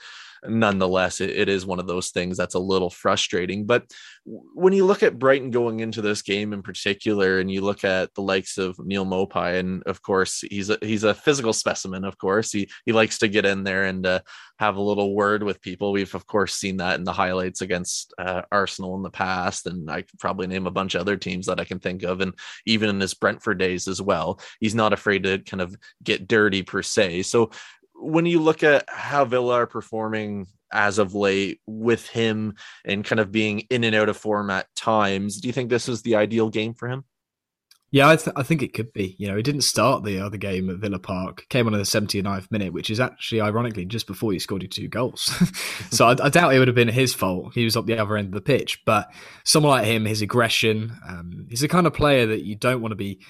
nonetheless, 0.44 1.20
it, 1.20 1.30
it 1.30 1.48
is 1.48 1.66
one 1.66 1.78
of 1.78 1.86
those 1.86 2.10
things 2.10 2.36
that's 2.36 2.54
a 2.54 2.58
little 2.60 2.90
frustrating. 2.90 3.66
But 3.66 3.92
when 4.24 4.72
you 4.72 4.84
look 4.84 5.02
at 5.02 5.18
Brighton 5.18 5.50
going 5.50 5.80
into 5.80 6.02
this 6.02 6.22
game 6.22 6.52
in 6.52 6.62
particular, 6.62 7.40
and 7.40 7.50
you 7.50 7.62
look 7.62 7.84
at 7.84 8.14
the 8.14 8.22
likes 8.22 8.58
of 8.58 8.78
Neal 8.78 9.06
Maupay, 9.06 9.58
and 9.58 9.82
of 9.84 10.02
course 10.02 10.40
he's 10.40 10.70
a 10.70 10.78
he's 10.82 11.04
a 11.04 11.14
physical 11.14 11.52
specimen. 11.52 12.04
Of 12.04 12.18
course, 12.18 12.52
he 12.52 12.68
he 12.84 12.92
likes 12.92 13.18
to 13.18 13.28
get 13.28 13.46
in 13.46 13.64
there 13.64 13.84
and 13.84 14.06
uh, 14.06 14.20
have 14.58 14.76
a 14.76 14.82
little 14.82 15.14
word 15.14 15.42
with 15.42 15.60
people. 15.60 15.92
We've 15.92 16.14
of 16.14 16.26
course 16.26 16.54
seen 16.54 16.78
that 16.78 16.98
in 16.98 17.04
the 17.04 17.12
highlights 17.12 17.60
against 17.60 18.12
uh, 18.18 18.42
Arsenal 18.52 18.96
in 18.96 19.02
the 19.02 19.10
past, 19.10 19.66
and 19.66 19.90
I 19.90 20.02
could 20.02 20.18
probably 20.18 20.46
name 20.46 20.66
a 20.66 20.72
bunch 20.72 20.94
of 20.94 21.00
other 21.00 21.16
teams 21.16 21.46
that 21.46 21.60
I 21.60 21.64
can 21.64 21.78
think 21.78 22.02
of, 22.02 22.20
and 22.20 22.34
even 22.66 22.90
in 22.90 23.00
his 23.00 23.14
Brentford 23.14 23.58
days 23.58 23.88
as 23.88 24.02
well. 24.02 24.40
He's 24.60 24.74
not 24.74 24.92
afraid 24.92 25.22
to 25.24 25.38
kind 25.38 25.60
of 25.60 25.74
get 26.02 26.28
dirty 26.28 26.62
per 26.62 26.82
se. 26.82 27.22
So 27.22 27.50
when 27.98 28.26
you 28.26 28.40
look 28.40 28.62
at 28.62 28.84
how 28.88 29.24
Villa 29.24 29.54
are 29.54 29.66
performing 29.66 30.46
as 30.72 30.98
of 30.98 31.14
late 31.14 31.60
with 31.66 32.08
him 32.08 32.54
and 32.84 33.04
kind 33.04 33.20
of 33.20 33.32
being 33.32 33.60
in 33.70 33.84
and 33.84 33.94
out 33.94 34.08
of 34.08 34.16
form 34.16 34.50
at 34.50 34.66
times, 34.74 35.40
do 35.40 35.48
you 35.48 35.52
think 35.52 35.70
this 35.70 35.88
is 35.88 36.02
the 36.02 36.16
ideal 36.16 36.50
game 36.50 36.74
for 36.74 36.88
him? 36.88 37.04
Yeah, 37.90 38.10
I, 38.10 38.16
th- 38.16 38.36
I 38.36 38.42
think 38.42 38.62
it 38.62 38.74
could 38.74 38.92
be. 38.92 39.16
You 39.18 39.28
know, 39.28 39.36
he 39.36 39.42
didn't 39.42 39.62
start 39.62 40.04
the 40.04 40.20
other 40.20 40.36
game 40.36 40.68
at 40.68 40.76
Villa 40.76 40.98
Park. 40.98 41.46
Came 41.48 41.66
on 41.66 41.72
in 41.72 41.78
the 41.78 41.86
79th 41.86 42.50
minute, 42.50 42.74
which 42.74 42.90
is 42.90 43.00
actually 43.00 43.40
ironically 43.40 43.86
just 43.86 44.06
before 44.06 44.32
he 44.32 44.38
scored 44.38 44.60
his 44.60 44.70
two 44.70 44.88
goals. 44.88 45.22
so 45.90 46.06
I, 46.06 46.16
I, 46.22 46.28
doubt 46.28 46.54
it 46.54 46.58
would 46.58 46.68
have 46.68 46.74
been 46.74 46.88
his 46.88 47.14
fault. 47.14 47.54
He 47.54 47.64
was 47.64 47.78
up 47.78 47.86
the 47.86 47.98
other 47.98 48.18
end 48.18 48.28
of 48.28 48.34
the 48.34 48.42
pitch. 48.42 48.82
But 48.84 49.10
someone 49.44 49.70
like 49.70 49.86
him, 49.86 50.04
his 50.04 50.20
aggression, 50.20 50.98
um, 51.08 51.46
he's 51.48 51.60
the 51.60 51.68
kind 51.68 51.86
of 51.86 51.94
player 51.94 52.26
that 52.26 52.44
you 52.44 52.56
don't 52.56 52.82
want 52.82 52.92
to 52.92 52.96
be 52.96 53.20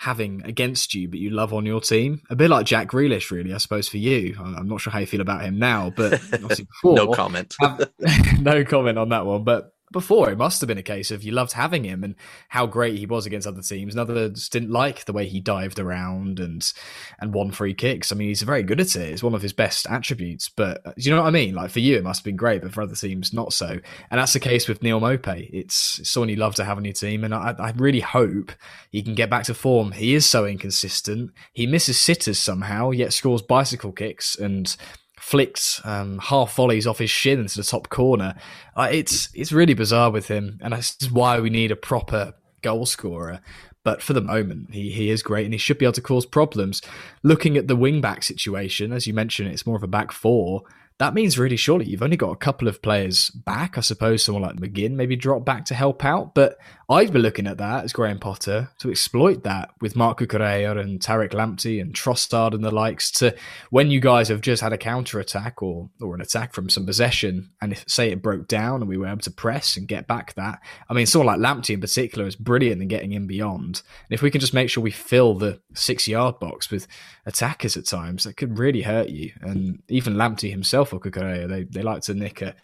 having 0.00 0.42
against 0.46 0.94
you, 0.94 1.06
but 1.08 1.18
you 1.18 1.28
love 1.28 1.52
on 1.52 1.66
your 1.66 1.78
team. 1.78 2.22
A 2.30 2.34
bit 2.34 2.48
like 2.48 2.64
Jack 2.64 2.88
Grealish, 2.88 3.30
really, 3.30 3.52
I 3.52 3.58
suppose, 3.58 3.86
for 3.86 3.98
you. 3.98 4.34
I'm 4.42 4.66
not 4.66 4.80
sure 4.80 4.90
how 4.90 4.98
you 4.98 5.06
feel 5.06 5.20
about 5.20 5.42
him 5.42 5.58
now, 5.58 5.92
but 5.94 6.12
before. 6.30 6.96
no 6.96 7.08
comment. 7.12 7.54
have, 7.60 7.90
no 8.40 8.64
comment 8.64 8.96
on 8.96 9.10
that 9.10 9.26
one. 9.26 9.44
But 9.44 9.74
before 9.90 10.30
it 10.30 10.38
must 10.38 10.60
have 10.60 10.68
been 10.68 10.78
a 10.78 10.82
case 10.82 11.10
of 11.10 11.22
you 11.22 11.32
loved 11.32 11.52
having 11.52 11.84
him 11.84 12.04
and 12.04 12.14
how 12.48 12.66
great 12.66 12.98
he 12.98 13.06
was 13.06 13.26
against 13.26 13.46
other 13.46 13.62
teams. 13.62 13.94
And 13.94 14.00
others 14.00 14.48
didn't 14.48 14.70
like 14.70 15.04
the 15.04 15.12
way 15.12 15.26
he 15.26 15.40
dived 15.40 15.78
around 15.78 16.38
and 16.38 16.70
and 17.18 17.34
won 17.34 17.50
free 17.50 17.74
kicks. 17.74 18.12
I 18.12 18.14
mean 18.14 18.28
he's 18.28 18.42
very 18.42 18.62
good 18.62 18.80
at 18.80 18.94
it. 18.96 19.12
It's 19.12 19.22
one 19.22 19.34
of 19.34 19.42
his 19.42 19.52
best 19.52 19.86
attributes. 19.88 20.48
But 20.48 20.80
uh, 20.86 20.92
do 20.96 21.02
you 21.02 21.10
know 21.10 21.22
what 21.22 21.28
i 21.28 21.30
mean? 21.30 21.54
Like 21.54 21.70
for 21.70 21.80
you 21.80 21.96
it 21.96 22.04
must 22.04 22.20
have 22.20 22.24
been 22.24 22.36
great 22.36 22.62
but 22.62 22.72
for 22.72 22.82
other 22.82 22.94
teams 22.94 23.32
not 23.32 23.52
so. 23.52 23.80
And 24.10 24.20
that's 24.20 24.32
the 24.32 24.40
case 24.40 24.68
with 24.68 24.82
Neal 24.82 25.00
Maupay. 25.00 25.48
it's, 25.52 25.98
it's 25.98 26.10
someone 26.10 26.28
you 26.28 26.36
love 26.36 26.54
to 26.56 26.64
have 26.64 26.78
on 26.78 26.84
your 26.84 26.94
team. 26.94 27.24
And 27.24 27.34
I, 27.34 27.54
I 27.58 27.72
really 27.76 28.00
hope 28.00 28.52
he 28.90 29.02
can 29.02 29.14
get 29.14 29.30
back 29.30 29.44
to 29.44 29.54
form. 29.54 29.92
He 29.92 30.14
is 30.14 30.26
so 30.26 30.46
inconsistent. 30.46 31.32
He 31.52 31.66
misses 31.66 32.00
sitters 32.00 32.38
somehow 32.38 32.90
yet 32.90 33.12
scores 33.12 33.42
bicycle 33.42 33.92
kicks. 33.92 34.36
And 34.36 34.74
flicked 35.20 35.80
um, 35.84 36.18
half 36.18 36.56
volleys 36.56 36.86
off 36.86 36.98
his 36.98 37.10
shin 37.10 37.38
into 37.38 37.56
the 37.56 37.62
top 37.62 37.88
corner. 37.90 38.34
Uh, 38.74 38.88
it's 38.90 39.28
it's 39.34 39.52
really 39.52 39.74
bizarre 39.74 40.10
with 40.10 40.28
him, 40.28 40.58
and 40.62 40.72
that's 40.72 41.10
why 41.10 41.38
we 41.38 41.50
need 41.50 41.70
a 41.70 41.76
proper 41.76 42.34
goal 42.62 42.86
scorer. 42.86 43.40
But 43.82 44.02
for 44.02 44.12
the 44.12 44.20
moment, 44.20 44.74
he, 44.74 44.90
he 44.90 45.10
is 45.10 45.22
great 45.22 45.44
and 45.44 45.54
he 45.54 45.58
should 45.58 45.78
be 45.78 45.86
able 45.86 45.94
to 45.94 46.02
cause 46.02 46.26
problems. 46.26 46.82
Looking 47.22 47.56
at 47.56 47.66
the 47.66 47.76
wing 47.76 48.00
back 48.00 48.22
situation, 48.22 48.92
as 48.92 49.06
you 49.06 49.14
mentioned, 49.14 49.50
it's 49.50 49.66
more 49.66 49.76
of 49.76 49.82
a 49.82 49.88
back 49.88 50.12
four. 50.12 50.64
That 51.00 51.14
means 51.14 51.38
really 51.38 51.56
surely 51.56 51.86
you've 51.86 52.02
only 52.02 52.18
got 52.18 52.30
a 52.30 52.36
couple 52.36 52.68
of 52.68 52.82
players 52.82 53.30
back. 53.30 53.78
I 53.78 53.80
suppose 53.80 54.22
someone 54.22 54.42
like 54.42 54.56
McGinn 54.56 54.92
maybe 54.92 55.16
drop 55.16 55.46
back 55.46 55.64
to 55.64 55.74
help 55.74 56.04
out. 56.04 56.34
But 56.34 56.58
I'd 56.90 57.12
be 57.12 57.20
looking 57.20 57.46
at 57.46 57.56
that 57.58 57.84
as 57.84 57.94
Graham 57.94 58.18
Potter 58.18 58.68
to 58.80 58.90
exploit 58.90 59.44
that 59.44 59.70
with 59.80 59.96
Marc 59.96 60.18
Cucurella 60.18 60.78
and 60.80 61.00
Tariq 61.00 61.30
Lamptey 61.30 61.80
and 61.80 61.94
Trossard 61.94 62.52
and 62.52 62.62
the 62.62 62.70
likes 62.70 63.12
to 63.12 63.34
when 63.70 63.90
you 63.90 64.00
guys 64.00 64.28
have 64.28 64.40
just 64.40 64.60
had 64.60 64.72
a 64.72 64.78
counter 64.78 65.20
attack 65.20 65.62
or 65.62 65.88
or 66.02 66.16
an 66.16 66.20
attack 66.20 66.52
from 66.52 66.68
some 66.68 66.84
possession 66.84 67.48
and 67.62 67.72
if 67.72 67.84
say 67.88 68.10
it 68.10 68.20
broke 68.20 68.46
down 68.48 68.82
and 68.82 68.88
we 68.88 68.96
were 68.96 69.06
able 69.06 69.20
to 69.20 69.30
press 69.30 69.76
and 69.76 69.88
get 69.88 70.06
back 70.06 70.34
that. 70.34 70.58
I 70.88 70.92
mean 70.92 71.06
someone 71.06 71.28
like 71.28 71.38
Lamptey 71.38 71.74
in 71.74 71.80
particular 71.80 72.26
is 72.26 72.36
brilliant 72.36 72.82
in 72.82 72.88
getting 72.88 73.12
in 73.12 73.26
beyond. 73.26 73.82
And 74.08 74.14
if 74.14 74.20
we 74.20 74.30
can 74.30 74.40
just 74.40 74.52
make 74.52 74.68
sure 74.68 74.82
we 74.82 74.90
fill 74.90 75.34
the 75.34 75.60
six 75.74 76.08
yard 76.08 76.40
box 76.40 76.70
with 76.70 76.88
attackers 77.24 77.76
at 77.76 77.86
times, 77.86 78.24
that 78.24 78.36
could 78.36 78.58
really 78.58 78.82
hurt 78.82 79.08
you. 79.08 79.32
And 79.40 79.80
even 79.88 80.14
Lamptey 80.14 80.50
himself 80.50 80.89
or 80.92 81.00
Cucurella, 81.00 81.48
they 81.48 81.64
they 81.64 81.82
like 81.82 82.02
to 82.02 82.14
nick 82.14 82.42
a 82.42 82.54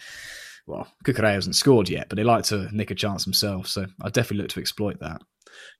well, 0.66 0.88
Cucurella 1.04 1.34
hasn't 1.34 1.56
scored 1.56 1.88
yet, 1.88 2.08
but 2.08 2.16
they 2.16 2.24
like 2.24 2.44
to 2.44 2.68
nick 2.72 2.90
a 2.90 2.94
chance 2.94 3.24
themselves. 3.24 3.72
So 3.72 3.86
I 4.02 4.08
definitely 4.08 4.38
look 4.38 4.48
to 4.50 4.60
exploit 4.60 4.98
that. 5.00 5.22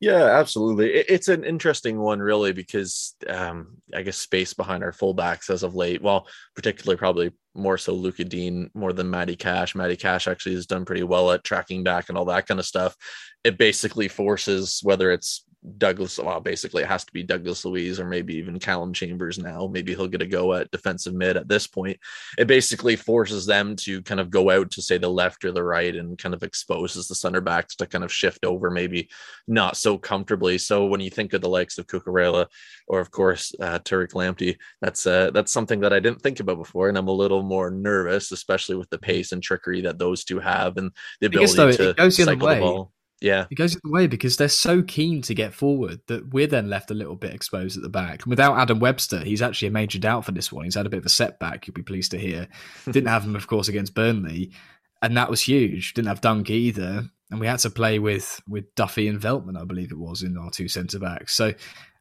Yeah, 0.00 0.38
absolutely. 0.38 0.90
it's 0.90 1.28
an 1.28 1.44
interesting 1.44 1.98
one, 1.98 2.20
really, 2.20 2.52
because 2.52 3.14
um, 3.28 3.78
I 3.94 4.02
guess 4.02 4.16
space 4.16 4.54
behind 4.54 4.82
our 4.82 4.92
fullbacks 4.92 5.50
as 5.50 5.62
of 5.62 5.74
late. 5.74 6.02
Well, 6.02 6.26
particularly 6.54 6.96
probably 6.96 7.32
more 7.54 7.78
so 7.78 7.92
Lucas 7.92 8.26
Digne 8.26 8.68
more 8.74 8.92
than 8.92 9.10
Matty 9.10 9.36
Cash. 9.36 9.74
Matty 9.74 9.96
Cash 9.96 10.28
actually 10.28 10.54
has 10.54 10.66
done 10.66 10.84
pretty 10.84 11.02
well 11.02 11.30
at 11.32 11.44
tracking 11.44 11.82
back 11.82 12.08
and 12.08 12.16
all 12.16 12.26
that 12.26 12.46
kind 12.46 12.60
of 12.60 12.66
stuff. 12.66 12.96
It 13.44 13.58
basically 13.58 14.08
forces 14.08 14.80
whether 14.82 15.10
it's 15.10 15.44
Douglas, 15.78 16.18
well, 16.18 16.40
basically 16.40 16.82
it 16.82 16.88
has 16.88 17.04
to 17.04 17.12
be 17.12 17.22
Douglas 17.22 17.64
Luiz 17.64 17.98
or 17.98 18.06
maybe 18.06 18.36
even 18.36 18.58
Calum 18.58 18.92
Chambers 18.92 19.38
now. 19.38 19.66
Maybe 19.66 19.94
he'll 19.94 20.06
get 20.06 20.22
a 20.22 20.26
go 20.26 20.54
at 20.54 20.70
defensive 20.70 21.14
mid 21.14 21.36
at 21.36 21.48
this 21.48 21.66
point. 21.66 21.98
It 22.38 22.46
basically 22.46 22.96
forces 22.96 23.46
them 23.46 23.76
to 23.76 24.02
kind 24.02 24.20
of 24.20 24.30
go 24.30 24.50
out 24.50 24.70
to 24.72 24.82
say 24.82 24.98
the 24.98 25.08
left 25.08 25.44
or 25.44 25.52
the 25.52 25.64
right 25.64 25.94
and 25.94 26.16
kind 26.18 26.34
of 26.34 26.42
exposes 26.42 27.08
the 27.08 27.14
center 27.14 27.40
backs 27.40 27.76
to 27.76 27.86
kind 27.86 28.04
of 28.04 28.12
shift 28.12 28.44
over 28.44 28.70
maybe 28.70 29.08
not 29.48 29.76
so 29.76 29.98
comfortably. 29.98 30.58
So 30.58 30.86
when 30.86 31.00
you 31.00 31.10
think 31.10 31.32
of 31.32 31.40
the 31.40 31.48
likes 31.48 31.78
of 31.78 31.86
Cucurella 31.86 32.46
or 32.86 33.00
of 33.00 33.10
course 33.10 33.54
uh, 33.60 33.78
Tariq 33.80 34.12
Lamptey, 34.12 34.56
that's 34.80 35.06
uh, 35.06 35.30
that's 35.32 35.52
something 35.52 35.80
that 35.80 35.92
I 35.92 36.00
didn't 36.00 36.22
think 36.22 36.40
about 36.40 36.58
before, 36.58 36.88
and 36.88 36.96
I'm 36.96 37.08
a 37.08 37.12
little 37.12 37.42
more 37.42 37.70
nervous, 37.70 38.32
especially 38.32 38.76
with 38.76 38.90
the 38.90 38.98
pace 38.98 39.32
and 39.32 39.42
trickery 39.42 39.82
that 39.82 39.98
those 39.98 40.24
two 40.24 40.38
have 40.38 40.76
and 40.76 40.90
the 41.20 41.26
ability 41.26 41.56
though, 41.56 41.94
to 41.94 42.10
cycle 42.10 42.48
the 42.48 42.60
ball. 42.60 42.92
Yeah. 43.26 43.46
It 43.50 43.56
goes 43.56 43.74
the 43.74 43.90
way 43.90 44.06
because 44.06 44.36
they're 44.36 44.48
so 44.48 44.82
keen 44.82 45.20
to 45.22 45.34
get 45.34 45.52
forward 45.52 46.00
that 46.06 46.32
we're 46.32 46.46
then 46.46 46.70
left 46.70 46.90
a 46.90 46.94
little 46.94 47.16
bit 47.16 47.34
exposed 47.34 47.76
at 47.76 47.82
the 47.82 47.88
back. 47.88 48.24
without 48.26 48.56
Adam 48.56 48.78
Webster, 48.78 49.20
he's 49.20 49.42
actually 49.42 49.68
a 49.68 49.72
major 49.72 49.98
doubt 49.98 50.24
for 50.24 50.32
this 50.32 50.52
one. 50.52 50.64
He's 50.64 50.76
had 50.76 50.86
a 50.86 50.90
bit 50.90 50.98
of 51.00 51.06
a 51.06 51.10
setback, 51.10 51.66
you'll 51.66 51.74
be 51.74 51.82
pleased 51.82 52.12
to 52.12 52.18
hear. 52.18 52.48
Didn't 52.86 53.08
have 53.08 53.24
him, 53.24 53.34
of 53.34 53.46
course, 53.46 53.68
against 53.68 53.94
Burnley. 53.94 54.52
And 55.02 55.16
that 55.16 55.28
was 55.28 55.42
huge. 55.42 55.94
Didn't 55.94 56.08
have 56.08 56.20
Dunk 56.20 56.50
either 56.50 57.10
and 57.30 57.40
we 57.40 57.46
had 57.46 57.58
to 57.60 57.70
play 57.70 57.98
with 57.98 58.40
with 58.48 58.72
Duffy 58.74 59.08
and 59.08 59.20
Veltman, 59.20 59.60
I 59.60 59.64
believe 59.64 59.90
it 59.90 59.98
was, 59.98 60.22
in 60.22 60.38
our 60.38 60.50
two 60.50 60.68
centre 60.68 60.98
backs. 60.98 61.34
So 61.34 61.52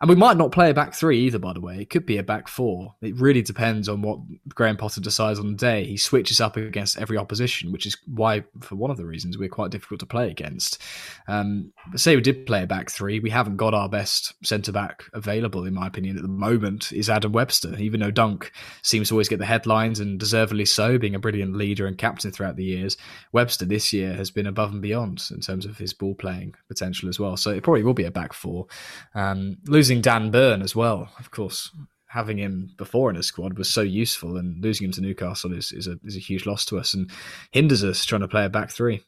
and 0.02 0.10
we 0.10 0.16
might 0.16 0.38
not 0.38 0.52
play 0.52 0.70
a 0.70 0.74
back 0.74 0.94
three 0.94 1.20
either, 1.22 1.40
by 1.40 1.54
the 1.54 1.62
way. 1.62 1.80
It 1.80 1.90
could 1.90 2.06
be 2.06 2.18
a 2.18 2.24
back 2.24 2.48
four. 2.48 2.96
It 3.02 3.20
really 3.20 3.42
depends 3.42 3.88
on 3.88 4.02
what 4.02 4.20
Graham 4.50 4.78
Potter 4.78 5.02
decides 5.02 5.40
on 5.40 5.48
the 5.48 5.58
day. 5.58 5.86
He 5.86 5.98
switches 5.98 6.42
up 6.42 6.58
against 6.58 6.98
every 6.98 7.18
opposition, 7.18 7.72
which 7.72 7.86
is 7.86 7.98
why, 8.06 8.44
for 8.62 8.76
one 8.76 8.92
of 8.92 8.98
the 8.98 9.06
reasons, 9.06 9.38
we're 9.38 9.50
quite 9.50 9.72
difficult 9.72 10.00
to 10.02 10.06
play 10.06 10.30
against. 10.30 10.82
Um, 11.28 11.72
say 11.96 12.16
we 12.16 12.22
did 12.22 12.46
play 12.46 12.64
a 12.64 12.68
back 12.68 12.92
three, 12.92 13.20
we 13.20 13.30
haven't 13.30 13.58
got 13.58 13.74
our 13.74 13.90
best 13.90 14.34
centre 14.46 14.72
back 14.72 15.04
available, 15.14 15.66
in 15.66 15.74
my 15.74 15.88
opinion, 15.88 16.18
at 16.18 16.22
the 16.22 16.28
moment, 16.28 16.92
is 16.92 17.10
Adam 17.10 17.32
Webster, 17.32 17.76
even 17.78 18.00
though 18.00 18.12
Dunk 18.12 18.52
seems 18.82 19.10
to 19.10 19.16
always 19.16 19.30
get 19.30 19.40
the 19.40 19.46
headlines 19.46 20.00
and 20.00 20.20
deservedly 20.20 20.66
so, 20.66 20.98
being 20.98 21.16
a 21.16 21.20
brilliant 21.20 21.56
leader 21.56 21.88
and 21.88 21.98
captain 21.98 22.32
throughout 22.32 22.56
the 22.56 22.64
years. 22.64 22.98
Webster 23.32 23.66
this 23.66 23.94
year 23.94 24.14
has 24.14 24.32
been 24.32 24.48
above 24.48 24.72
and 24.72 24.82
beyond 24.82 25.24
in 25.32 25.40
terms 25.40 25.66
of 25.66 25.78
his 25.78 25.94
ball 25.94 26.16
playing 26.16 26.54
potential 26.68 27.10
as 27.10 27.20
well. 27.20 27.38
So 27.38 27.52
it 27.52 27.64
probably 27.64 27.84
will 27.84 27.94
be 27.94 28.06
a 28.06 28.12
back 28.12 28.34
four. 28.34 28.68
Um, 29.14 29.58
losing 29.68 29.85
Dan 29.90 30.32
Burn 30.32 30.62
as 30.62 30.76
well, 30.76 31.10
of 31.20 31.32
course, 31.32 31.72
having 32.08 32.38
him 32.38 32.72
before 32.78 33.10
in 33.10 33.18
a 33.18 33.24
squad 33.24 33.58
was 33.58 33.70
so 33.70 33.82
useful, 33.82 34.38
and 34.38 34.64
losing 34.64 34.86
him 34.86 34.92
to 34.94 35.02
Newcastle 35.02 35.54
is, 35.54 35.72
is 35.72 35.88
a 35.88 35.98
is 36.04 36.16
a 36.16 36.20
huge 36.20 36.46
loss 36.46 36.66
to 36.66 36.78
us 36.78 36.94
and 36.94 37.10
hinders 37.52 37.84
us 37.84 38.06
trying 38.06 38.22
to 38.22 38.28
play 38.28 38.46
a 38.46 38.50
back 38.50 38.72
three. 38.72 39.04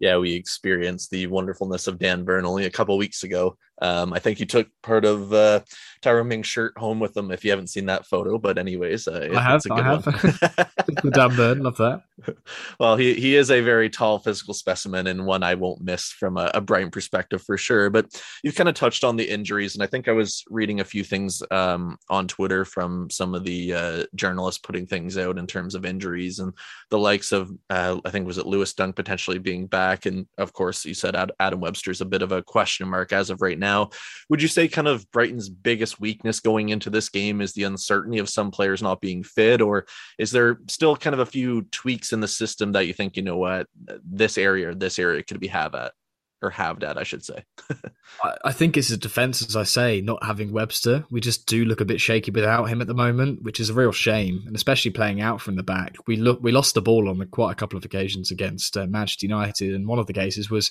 Yeah, 0.00 0.16
we 0.18 0.34
experienced 0.34 1.10
the 1.10 1.26
wonderfulness 1.26 1.88
of 1.88 1.98
Dan 1.98 2.24
Burn 2.24 2.46
only 2.46 2.66
a 2.66 2.70
couple 2.70 2.96
weeks 2.96 3.24
ago. 3.24 3.56
Um, 3.82 4.12
I 4.12 4.20
think 4.20 4.38
he 4.38 4.46
took 4.46 4.68
part 4.82 5.04
of 5.04 5.32
uh, 5.32 5.60
Tyrone 6.02 6.28
Mings' 6.28 6.46
shirt 6.46 6.78
home 6.78 7.00
with 7.00 7.16
him. 7.16 7.32
If 7.32 7.44
you 7.44 7.50
haven't 7.50 7.66
seen 7.68 7.86
that 7.86 8.06
photo, 8.06 8.38
but 8.38 8.58
anyways, 8.58 9.08
uh, 9.08 9.28
I 9.34 9.40
have. 9.40 9.62
I 9.70 9.82
have. 9.82 10.04
Dan 11.12 11.36
Burn, 11.36 11.62
love 11.62 11.76
that. 11.78 12.02
Well, 12.80 12.96
he 12.96 13.14
he 13.14 13.34
is 13.34 13.50
a 13.50 13.60
very 13.60 13.90
tall 13.90 14.18
physical 14.18 14.54
specimen 14.54 15.06
and 15.08 15.26
one 15.26 15.42
I 15.42 15.54
won't 15.54 15.82
miss 15.82 16.10
from 16.10 16.36
a, 16.36 16.50
a 16.54 16.60
Brighton 16.60 16.90
perspective 16.90 17.42
for 17.42 17.56
sure. 17.56 17.90
But 17.90 18.06
you've 18.42 18.54
kind 18.54 18.68
of 18.68 18.74
touched 18.74 19.04
on 19.04 19.16
the 19.16 19.28
injuries, 19.28 19.74
and 19.74 19.82
I 19.82 19.86
think 19.86 20.06
I 20.06 20.12
was 20.12 20.44
reading 20.48 20.80
a 20.80 20.84
few 20.84 21.02
things 21.02 21.42
um, 21.50 21.96
on 22.08 22.28
Twitter 22.28 22.64
from 22.64 23.10
some 23.10 23.34
of 23.34 23.44
the 23.44 23.74
uh, 23.74 24.04
journalists 24.14 24.60
putting 24.60 24.86
things 24.86 25.18
out 25.18 25.38
in 25.38 25.46
terms 25.46 25.74
of 25.74 25.84
injuries 25.84 26.38
and 26.38 26.52
the 26.90 26.98
likes 26.98 27.32
of 27.32 27.50
uh, 27.70 27.98
I 28.04 28.10
think 28.10 28.26
was 28.26 28.38
it 28.38 28.46
Lewis 28.46 28.74
Dunk 28.74 28.96
potentially 28.96 29.38
being 29.38 29.66
back, 29.66 30.06
and 30.06 30.26
of 30.36 30.52
course 30.52 30.84
you 30.84 30.94
said 30.94 31.16
Adam 31.40 31.60
Webster's 31.60 32.00
a 32.00 32.06
bit 32.06 32.22
of 32.22 32.32
a 32.32 32.42
question 32.42 32.88
mark 32.88 33.12
as 33.12 33.30
of 33.30 33.42
right 33.42 33.58
now. 33.58 33.90
Would 34.28 34.42
you 34.42 34.48
say 34.48 34.68
kind 34.68 34.88
of 34.88 35.10
Brighton's 35.10 35.48
biggest 35.48 36.00
weakness 36.00 36.40
going 36.40 36.68
into 36.68 36.90
this 36.90 37.08
game 37.08 37.40
is 37.40 37.52
the 37.52 37.64
uncertainty 37.64 38.18
of 38.18 38.28
some 38.28 38.50
players 38.50 38.82
not 38.82 39.00
being 39.00 39.22
fit, 39.22 39.60
or 39.60 39.86
is 40.18 40.30
there 40.30 40.58
still 40.68 40.96
kind 40.96 41.14
of 41.14 41.20
a 41.20 41.26
few 41.26 41.62
tweaks 41.62 42.12
in 42.12 42.17
the 42.20 42.28
system 42.28 42.72
that 42.72 42.86
you 42.86 42.92
think, 42.92 43.16
you 43.16 43.22
know 43.22 43.36
what, 43.36 43.66
this 44.04 44.38
area 44.38 44.70
or 44.70 44.74
this 44.74 44.98
area 44.98 45.22
could 45.22 45.40
be 45.40 45.48
have 45.48 45.74
at? 45.74 45.92
or 46.40 46.50
have 46.50 46.80
that, 46.80 46.96
I 46.96 47.02
should 47.02 47.24
say. 47.24 47.44
I 48.44 48.52
think 48.52 48.76
it's 48.76 48.90
a 48.90 48.96
defense, 48.96 49.42
as 49.42 49.56
I 49.56 49.64
say, 49.64 50.00
not 50.00 50.22
having 50.22 50.52
Webster. 50.52 51.04
We 51.10 51.20
just 51.20 51.46
do 51.46 51.64
look 51.64 51.80
a 51.80 51.84
bit 51.84 52.00
shaky 52.00 52.30
without 52.30 52.66
him 52.66 52.80
at 52.80 52.86
the 52.86 52.94
moment, 52.94 53.42
which 53.42 53.60
is 53.60 53.70
a 53.70 53.74
real 53.74 53.92
shame, 53.92 54.44
and 54.46 54.54
especially 54.54 54.92
playing 54.92 55.20
out 55.20 55.40
from 55.40 55.56
the 55.56 55.62
back. 55.62 55.96
We 56.06 56.16
look 56.16 56.40
we 56.40 56.52
lost 56.52 56.74
the 56.74 56.82
ball 56.82 57.08
on 57.08 57.24
quite 57.28 57.52
a 57.52 57.56
couple 57.56 57.76
of 57.76 57.84
occasions 57.84 58.30
against 58.30 58.76
uh, 58.76 58.86
Manchester 58.86 59.26
United, 59.26 59.74
and 59.74 59.86
one 59.86 59.98
of 59.98 60.06
the 60.06 60.12
cases 60.12 60.50
was 60.50 60.70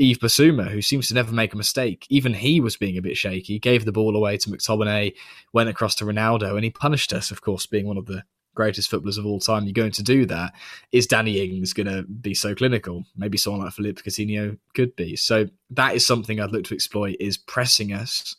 Yves 0.00 0.18
Bissouma, 0.18 0.68
who 0.68 0.82
seems 0.82 1.08
to 1.08 1.14
never 1.14 1.32
make 1.32 1.54
a 1.54 1.58
mistake. 1.58 2.06
Even 2.10 2.34
he 2.34 2.60
was 2.60 2.76
being 2.76 2.98
a 2.98 3.02
bit 3.02 3.16
shaky, 3.16 3.58
gave 3.58 3.84
the 3.84 3.92
ball 3.92 4.16
away 4.16 4.36
to 4.38 4.50
McTominay, 4.50 5.14
went 5.52 5.68
across 5.68 5.94
to 5.96 6.04
Ronaldo, 6.04 6.54
and 6.54 6.64
he 6.64 6.70
punished 6.70 7.12
us, 7.12 7.30
of 7.30 7.40
course, 7.40 7.66
being 7.66 7.86
one 7.86 7.98
of 7.98 8.06
the 8.06 8.24
greatest 8.54 8.90
footballers 8.90 9.18
of 9.18 9.26
all 9.26 9.40
time, 9.40 9.64
you're 9.64 9.72
going 9.72 9.92
to 9.92 10.02
do 10.02 10.26
that. 10.26 10.52
Is 10.92 11.06
Danny 11.06 11.40
Ings 11.40 11.72
going 11.72 11.86
to 11.86 12.04
be 12.04 12.34
so 12.34 12.54
clinical? 12.54 13.04
Maybe 13.16 13.36
someone 13.36 13.62
like 13.62 13.72
Philippe 13.72 14.02
Coutinho 14.02 14.58
could 14.74 14.96
be. 14.96 15.16
So 15.16 15.48
that 15.70 15.94
is 15.94 16.06
something 16.06 16.40
I'd 16.40 16.52
look 16.52 16.64
to 16.64 16.74
exploit 16.74 17.16
is 17.20 17.36
pressing 17.36 17.92
us, 17.92 18.36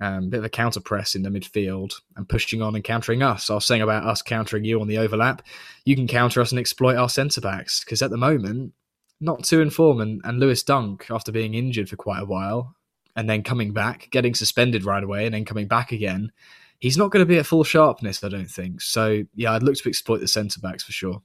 um, 0.00 0.24
a 0.24 0.28
bit 0.28 0.38
of 0.38 0.44
a 0.44 0.50
counter 0.50 0.80
press 0.80 1.14
in 1.14 1.22
the 1.22 1.30
midfield 1.30 1.94
and 2.16 2.28
pushing 2.28 2.62
on 2.62 2.74
and 2.74 2.84
countering 2.84 3.22
us. 3.22 3.50
I 3.50 3.54
was 3.54 3.64
saying 3.64 3.82
about 3.82 4.04
us 4.04 4.22
countering 4.22 4.64
you 4.64 4.80
on 4.80 4.88
the 4.88 4.98
overlap. 4.98 5.42
You 5.84 5.96
can 5.96 6.06
counter 6.06 6.40
us 6.40 6.52
and 6.52 6.58
exploit 6.58 6.96
our 6.96 7.08
centre 7.08 7.40
backs 7.40 7.82
because 7.84 8.02
at 8.02 8.10
the 8.10 8.16
moment, 8.16 8.72
not 9.20 9.44
too 9.44 9.62
informed 9.62 10.20
and 10.24 10.38
Lewis 10.38 10.62
Dunk, 10.62 11.06
after 11.10 11.32
being 11.32 11.54
injured 11.54 11.88
for 11.88 11.96
quite 11.96 12.22
a 12.22 12.26
while 12.26 12.74
and 13.16 13.30
then 13.30 13.42
coming 13.42 13.72
back, 13.72 14.08
getting 14.10 14.34
suspended 14.34 14.84
right 14.84 15.02
away 15.02 15.24
and 15.24 15.34
then 15.34 15.44
coming 15.44 15.66
back 15.66 15.92
again– 15.92 16.32
he's 16.80 16.96
not 16.96 17.10
going 17.10 17.24
to 17.24 17.28
be 17.28 17.38
at 17.38 17.46
full 17.46 17.64
sharpness, 17.64 18.22
I 18.22 18.28
don't 18.28 18.50
think. 18.50 18.80
So 18.80 19.24
yeah, 19.34 19.52
I'd 19.52 19.62
look 19.62 19.76
to 19.76 19.88
exploit 19.88 20.18
the 20.20 20.28
centre 20.28 20.60
backs 20.60 20.84
for 20.84 20.92
sure. 20.92 21.22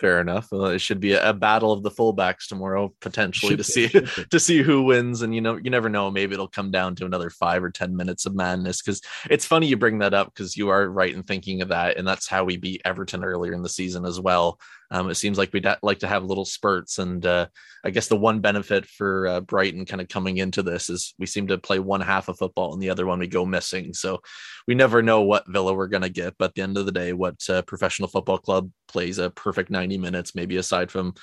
Fair 0.00 0.20
enough. 0.20 0.48
Well, 0.50 0.66
it 0.66 0.80
should 0.80 0.98
be 0.98 1.12
a, 1.12 1.30
a, 1.30 1.32
battle 1.32 1.72
of 1.72 1.84
the 1.84 1.90
fullbacks 1.90 2.48
tomorrow, 2.48 2.92
potentially 3.00 3.56
to 3.56 3.62
see 3.62 3.88
to 4.30 4.40
see 4.40 4.60
who 4.60 4.82
wins. 4.82 5.22
And 5.22 5.32
you 5.32 5.40
know, 5.40 5.56
you 5.56 5.70
never 5.70 5.88
know. 5.88 6.10
Maybe 6.10 6.34
it'll 6.34 6.48
come 6.48 6.72
down 6.72 6.96
to 6.96 7.06
another 7.06 7.30
five 7.30 7.62
or 7.62 7.70
ten 7.70 7.94
minutes 7.94 8.26
of 8.26 8.34
madness. 8.34 8.82
Because 8.82 9.00
it's 9.30 9.44
funny 9.44 9.68
you 9.68 9.76
bring 9.76 9.98
that 9.98 10.12
up 10.12 10.34
because 10.34 10.56
you 10.56 10.68
are 10.68 10.90
right 10.90 11.14
in 11.14 11.22
thinking 11.22 11.62
of 11.62 11.68
that, 11.68 11.96
and 11.96 12.06
that's 12.06 12.26
how 12.26 12.42
we 12.42 12.56
beat 12.56 12.82
Everton 12.84 13.24
earlier 13.24 13.52
in 13.52 13.62
the 13.62 13.68
season 13.68 14.04
as 14.04 14.18
well. 14.18 14.58
Um, 14.94 15.10
it 15.10 15.16
seems 15.16 15.38
like 15.38 15.52
we'd 15.52 15.66
like 15.82 15.98
to 15.98 16.06
have 16.06 16.22
little 16.22 16.44
spurts, 16.44 16.98
and 17.00 17.26
uh, 17.26 17.46
I 17.84 17.90
guess 17.90 18.06
the 18.06 18.16
one 18.28 18.38
benefit 18.40 18.86
for 18.86 19.26
uh, 19.26 19.40
Brighton 19.40 19.86
kind 19.86 20.00
of 20.00 20.06
coming 20.08 20.36
into 20.38 20.62
this 20.62 20.88
is 20.88 21.14
we 21.18 21.26
seem 21.26 21.48
to 21.48 21.58
play 21.58 21.80
one 21.80 22.00
half 22.00 22.28
of 22.28 22.38
football 22.38 22.72
and 22.72 22.80
the 22.80 22.90
other 22.90 23.04
one 23.04 23.18
we 23.18 23.26
go 23.26 23.44
missing. 23.44 23.92
So 23.92 24.20
we 24.68 24.74
never 24.76 25.02
know 25.02 25.22
what 25.22 25.48
Villa 25.48 25.74
we're 25.74 25.88
going 25.88 26.04
to 26.04 26.20
get. 26.22 26.38
But 26.38 26.50
at 26.50 26.54
the 26.54 26.62
end 26.62 26.78
of 26.78 26.86
the 26.86 26.92
day, 26.92 27.12
what 27.12 27.34
uh, 27.50 27.62
professional 27.62 28.08
football 28.08 28.38
club 28.38 28.70
plays 28.86 29.18
a 29.18 29.30
perfect 29.30 29.68
ninety 29.68 29.98
minutes, 29.98 30.36
maybe 30.36 30.58
aside 30.58 30.92
from 30.92 31.14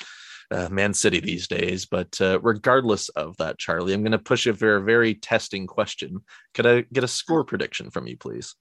uh, 0.52 0.68
Man 0.70 0.94
City 0.94 1.22
these 1.22 1.48
days. 1.48 1.86
But 1.86 2.20
uh, 2.20 2.42
regardless 2.42 3.08
of 3.10 3.38
that, 3.38 3.58
Charlie, 3.58 3.94
I'm 3.94 4.04
going 4.04 4.12
to 4.12 4.20
push 4.20 4.46
you 4.46 4.54
for 4.54 4.76
a 4.76 4.84
very 4.84 5.16
testing 5.16 5.66
question. 5.66 6.20
Could 6.54 6.68
I 6.68 6.82
get 6.92 7.06
a 7.06 7.08
score 7.08 7.46
prediction 7.46 7.90
from 7.90 8.06
you, 8.08 8.18
please? 8.18 8.54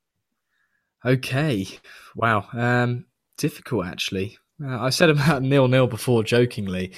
Okay. 1.04 1.66
Wow. 2.14 2.46
Um, 2.52 3.06
difficult, 3.36 3.86
actually. 3.86 4.38
Uh, 4.62 4.80
I 4.80 4.90
said 4.90 5.10
about 5.10 5.42
nil 5.42 5.68
nil 5.68 5.86
before, 5.86 6.22
jokingly. 6.22 6.92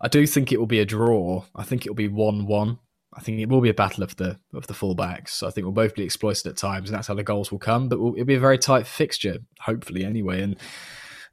I 0.00 0.08
do 0.08 0.26
think 0.26 0.52
it 0.52 0.58
will 0.58 0.66
be 0.66 0.80
a 0.80 0.84
draw. 0.84 1.44
I 1.54 1.62
think 1.62 1.86
it 1.86 1.90
will 1.90 1.94
be 1.94 2.08
one 2.08 2.46
one. 2.46 2.78
I 3.16 3.20
think 3.20 3.38
it 3.38 3.48
will 3.48 3.60
be 3.60 3.70
a 3.70 3.74
battle 3.74 4.02
of 4.02 4.16
the 4.16 4.38
of 4.52 4.66
the 4.66 4.74
fullbacks. 4.74 5.42
I 5.42 5.50
think 5.50 5.64
we'll 5.64 5.72
both 5.72 5.94
be 5.94 6.02
exploited 6.02 6.46
at 6.46 6.56
times, 6.56 6.88
and 6.88 6.96
that's 6.96 7.08
how 7.08 7.14
the 7.14 7.22
goals 7.22 7.52
will 7.52 7.58
come. 7.58 7.88
But 7.88 7.96
it'll 7.96 8.24
be 8.24 8.34
a 8.34 8.40
very 8.40 8.58
tight 8.58 8.86
fixture, 8.86 9.38
hopefully, 9.60 10.04
anyway, 10.04 10.42
and 10.42 10.56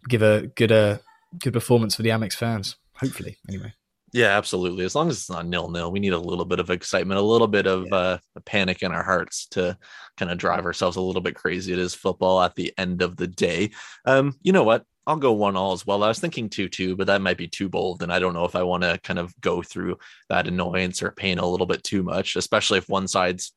give 0.07 0.21
a 0.21 0.47
good 0.55 0.71
uh, 0.71 0.99
good 1.39 1.53
performance 1.53 1.95
for 1.95 2.03
the 2.03 2.09
Amex 2.09 2.33
fans. 2.33 2.77
Hopefully, 2.95 3.37
anyway. 3.49 3.73
Yeah, 4.13 4.37
absolutely. 4.37 4.83
As 4.83 4.93
long 4.93 5.09
as 5.09 5.17
it's 5.17 5.29
not 5.29 5.47
nil 5.47 5.69
nil, 5.69 5.91
we 5.91 5.99
need 5.99 6.13
a 6.13 6.19
little 6.19 6.45
bit 6.45 6.59
of 6.59 6.69
excitement, 6.69 7.19
a 7.19 7.23
little 7.23 7.47
bit 7.47 7.65
of 7.65 7.87
yeah. 7.87 7.95
uh, 7.95 8.17
panic 8.45 8.83
in 8.83 8.91
our 8.91 9.03
hearts 9.03 9.47
to 9.51 9.77
kind 10.17 10.29
of 10.29 10.37
drive 10.37 10.65
ourselves 10.65 10.97
a 10.97 11.01
little 11.01 11.21
bit 11.21 11.35
crazy. 11.35 11.71
It 11.71 11.79
is 11.79 11.95
football 11.95 12.41
at 12.41 12.55
the 12.55 12.73
end 12.77 13.01
of 13.01 13.15
the 13.15 13.27
day. 13.27 13.71
Um, 14.05 14.37
you 14.41 14.51
know 14.51 14.63
what? 14.63 14.85
I'll 15.07 15.17
go 15.17 15.33
one 15.33 15.55
all 15.55 15.73
as 15.73 15.85
well. 15.85 16.03
I 16.03 16.07
was 16.07 16.19
thinking 16.19 16.49
two 16.49 16.69
two, 16.69 16.95
but 16.95 17.07
that 17.07 17.21
might 17.21 17.37
be 17.37 17.47
too 17.47 17.69
bold, 17.69 18.03
and 18.03 18.13
I 18.13 18.19
don't 18.19 18.33
know 18.33 18.45
if 18.45 18.55
I 18.55 18.63
want 18.63 18.83
to 18.83 18.99
kind 19.03 19.19
of 19.19 19.33
go 19.41 19.61
through 19.61 19.97
that 20.29 20.47
annoyance 20.47 21.01
or 21.01 21.11
pain 21.11 21.39
a 21.39 21.47
little 21.47 21.65
bit 21.65 21.83
too 21.83 22.03
much, 22.03 22.35
especially 22.35 22.77
if 22.77 22.89
one 22.89 23.07
side's 23.07 23.53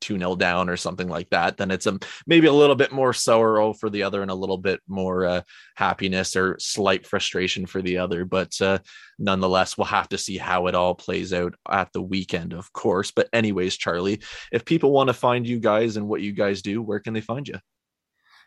2 0.00 0.18
0 0.18 0.36
down 0.36 0.68
or 0.68 0.76
something 0.76 1.08
like 1.08 1.28
that, 1.30 1.56
then 1.56 1.70
it's 1.70 1.86
a, 1.86 1.98
maybe 2.26 2.46
a 2.46 2.52
little 2.52 2.74
bit 2.74 2.92
more 2.92 3.12
sorrow 3.12 3.72
for 3.72 3.90
the 3.90 4.02
other 4.02 4.22
and 4.22 4.30
a 4.30 4.34
little 4.34 4.58
bit 4.58 4.80
more 4.88 5.24
uh, 5.24 5.42
happiness 5.76 6.36
or 6.36 6.56
slight 6.58 7.06
frustration 7.06 7.66
for 7.66 7.82
the 7.82 7.98
other. 7.98 8.24
But 8.24 8.60
uh, 8.60 8.78
nonetheless, 9.18 9.76
we'll 9.76 9.86
have 9.86 10.08
to 10.10 10.18
see 10.18 10.38
how 10.38 10.66
it 10.66 10.74
all 10.74 10.94
plays 10.94 11.32
out 11.32 11.54
at 11.70 11.92
the 11.92 12.02
weekend, 12.02 12.52
of 12.52 12.72
course. 12.72 13.10
But, 13.10 13.28
anyways, 13.32 13.76
Charlie, 13.76 14.22
if 14.52 14.64
people 14.64 14.92
want 14.92 15.08
to 15.08 15.14
find 15.14 15.46
you 15.46 15.60
guys 15.60 15.96
and 15.96 16.08
what 16.08 16.22
you 16.22 16.32
guys 16.32 16.62
do, 16.62 16.82
where 16.82 17.00
can 17.00 17.14
they 17.14 17.20
find 17.20 17.46
you? 17.46 17.58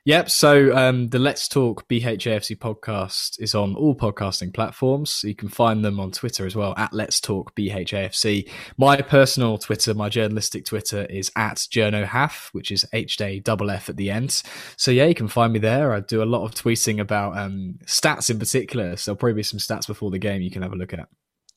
Yep. 0.06 0.30
So 0.30 0.76
um, 0.76 1.08
the 1.10 1.20
Let's 1.20 1.48
Talk 1.48 1.88
BHAFC 1.88 2.58
podcast 2.58 3.40
is 3.40 3.56
on 3.56 3.74
all 3.76 3.96
podcasting 3.96 4.54
platforms. 4.54 5.24
You 5.24 5.34
can 5.34 5.48
find 5.48 5.84
them 5.84 5.98
on 5.98 6.12
Twitter 6.12 6.46
as 6.46 6.58
well 6.58 6.74
at 6.76 6.92
Let's 6.92 7.22
Talk 7.22 7.56
BHAFC. 7.56 8.50
My 8.78 9.02
personal 9.02 9.58
Twitter, 9.58 9.94
my 9.94 10.10
journalistic 10.10 10.66
Twitter, 10.66 11.06
is 11.06 11.32
at 11.38 11.56
JournoHaff, 11.56 12.50
which 12.50 12.70
is 12.70 12.86
H 12.92 13.18
double 13.46 13.72
F 13.72 13.88
at 13.88 13.96
the 13.96 14.12
end. 14.12 14.44
So 14.76 14.92
yeah, 14.92 15.06
you 15.06 15.16
can 15.16 15.30
find 15.30 15.54
me 15.54 15.60
there. 15.60 15.94
I 15.94 16.02
do 16.02 16.22
a 16.22 16.26
lot 16.26 16.44
of 16.44 16.54
tweeting 16.54 17.00
about 17.00 17.38
um, 17.38 17.80
stats 17.86 18.30
in 18.30 18.40
particular. 18.40 18.98
So 18.98 19.16
probably 19.16 19.36
be 19.36 19.44
some 19.44 19.60
stats 19.60 19.88
before 19.88 20.12
the 20.12 20.20
game 20.20 20.42
you 20.42 20.52
can 20.52 20.64
have 20.64 20.74
a 20.74 20.76
look 20.76 20.94
at. 20.94 21.08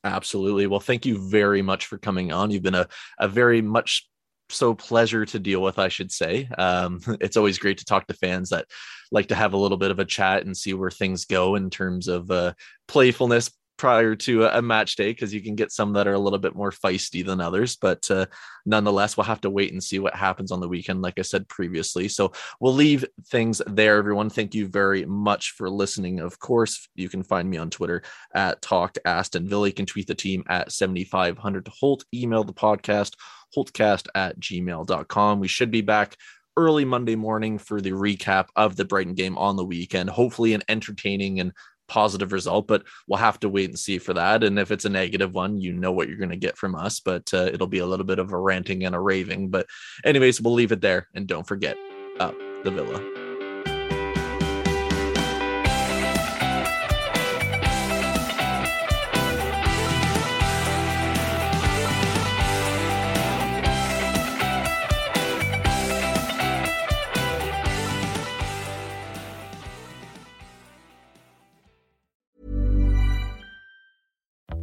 Absolutely. 0.05 0.67
Well, 0.67 0.79
thank 0.79 1.05
you 1.05 1.17
very 1.17 1.61
much 1.61 1.87
for 1.87 1.97
coming 1.97 2.31
on. 2.31 2.51
You've 2.51 2.63
been 2.63 2.75
a, 2.75 2.87
a 3.19 3.27
very 3.27 3.61
much 3.61 4.07
so 4.49 4.73
pleasure 4.73 5.25
to 5.25 5.39
deal 5.39 5.61
with, 5.61 5.79
I 5.79 5.87
should 5.87 6.11
say. 6.11 6.47
Um, 6.57 6.99
it's 7.21 7.37
always 7.37 7.59
great 7.59 7.79
to 7.79 7.85
talk 7.85 8.07
to 8.07 8.13
fans 8.13 8.49
that 8.49 8.65
like 9.11 9.27
to 9.27 9.35
have 9.35 9.53
a 9.53 9.57
little 9.57 9.77
bit 9.77 9.91
of 9.91 9.99
a 9.99 10.05
chat 10.05 10.45
and 10.45 10.55
see 10.55 10.73
where 10.73 10.91
things 10.91 11.25
go 11.25 11.55
in 11.55 11.69
terms 11.69 12.07
of 12.07 12.29
uh, 12.31 12.53
playfulness 12.87 13.51
prior 13.77 14.15
to 14.15 14.45
a, 14.45 14.61
match 14.61 14.95
day 14.95 15.11
because 15.11 15.33
you 15.33 15.41
can 15.41 15.55
get 15.55 15.71
some 15.71 15.93
that 15.93 16.07
are 16.07 16.13
a 16.13 16.19
little 16.19 16.39
bit 16.39 16.55
more 16.55 16.71
feisty 16.71 17.23
than 17.23 17.39
others 17.39 17.77
but 17.77 18.09
uh, 18.09 18.25
nonetheless 18.65 19.15
we'll 19.15 19.23
have 19.23 19.39
to 19.39 19.49
wait 19.49 19.71
and 19.71 19.83
see 19.83 19.99
what 19.99 20.15
happens 20.15 20.51
on 20.51 20.59
the 20.59 20.67
weekend 20.67 21.01
like 21.01 21.17
i 21.19 21.21
said 21.21 21.47
previously. 21.47 22.07
So 22.07 22.31
we'll 22.59 22.73
leave 22.73 23.05
things 23.27 23.61
there 23.67 23.97
everyone. 23.97 24.29
Thank 24.29 24.55
you 24.55 24.67
very 24.67 25.05
much 25.05 25.51
for 25.51 25.69
listening 25.69 26.19
of 26.19 26.39
course. 26.39 26.89
You 26.95 27.07
can 27.07 27.23
find 27.23 27.49
me 27.49 27.57
on 27.57 27.69
twitter 27.69 28.01
at 28.33 28.61
talked 28.61 28.99
aston 29.05 29.47
villa. 29.47 29.67
You 29.67 29.73
can 29.73 29.85
tweet 29.85 30.07
the 30.07 30.15
team 30.15 30.43
at 30.49 30.71
7500 30.71 31.67
holt. 31.67 32.03
Email 32.13 32.43
the 32.43 32.53
podcast 32.53 33.13
holtcast 33.55 34.07
at 34.15 34.39
gmail.com. 34.39 35.39
We 35.39 35.47
should 35.47 35.71
be 35.71 35.81
back 35.81 36.15
early 36.55 36.85
Monday 36.85 37.15
morning 37.15 37.57
for 37.59 37.79
the 37.79 37.91
recap 37.91 38.47
of 38.55 38.75
the 38.75 38.85
Brighton 38.85 39.13
game 39.13 39.37
on 39.37 39.55
the 39.55 39.65
weekend. 39.65 40.09
Hopefully, 40.09 40.53
an 40.53 40.63
entertaining 40.67 41.39
and 41.39 41.53
positive 41.87 42.33
result, 42.33 42.67
but 42.67 42.83
we'll 43.07 43.19
have 43.19 43.39
to 43.39 43.49
wait 43.49 43.69
and 43.69 43.79
see 43.79 43.97
for 43.97 44.13
that. 44.13 44.43
And 44.43 44.59
if 44.59 44.71
it's 44.71 44.85
a 44.85 44.89
negative 44.89 45.33
one, 45.33 45.59
you 45.61 45.73
know 45.73 45.91
what 45.91 46.07
you're 46.07 46.17
going 46.17 46.29
to 46.31 46.37
get 46.37 46.57
from 46.57 46.75
us, 46.75 46.99
but 46.99 47.33
uh, 47.33 47.49
it'll 47.53 47.67
be 47.67 47.79
a 47.79 47.85
little 47.85 48.05
bit 48.05 48.19
of 48.19 48.31
a 48.31 48.37
ranting 48.37 48.85
and 48.85 48.95
a 48.95 48.99
raving. 48.99 49.49
But, 49.49 49.67
anyways, 50.03 50.41
we'll 50.41 50.53
leave 50.53 50.71
it 50.71 50.81
there. 50.81 51.07
And 51.13 51.27
don't 51.27 51.47
forget 51.47 51.77
up 52.19 52.35
the 52.63 52.71
villa. 52.71 53.26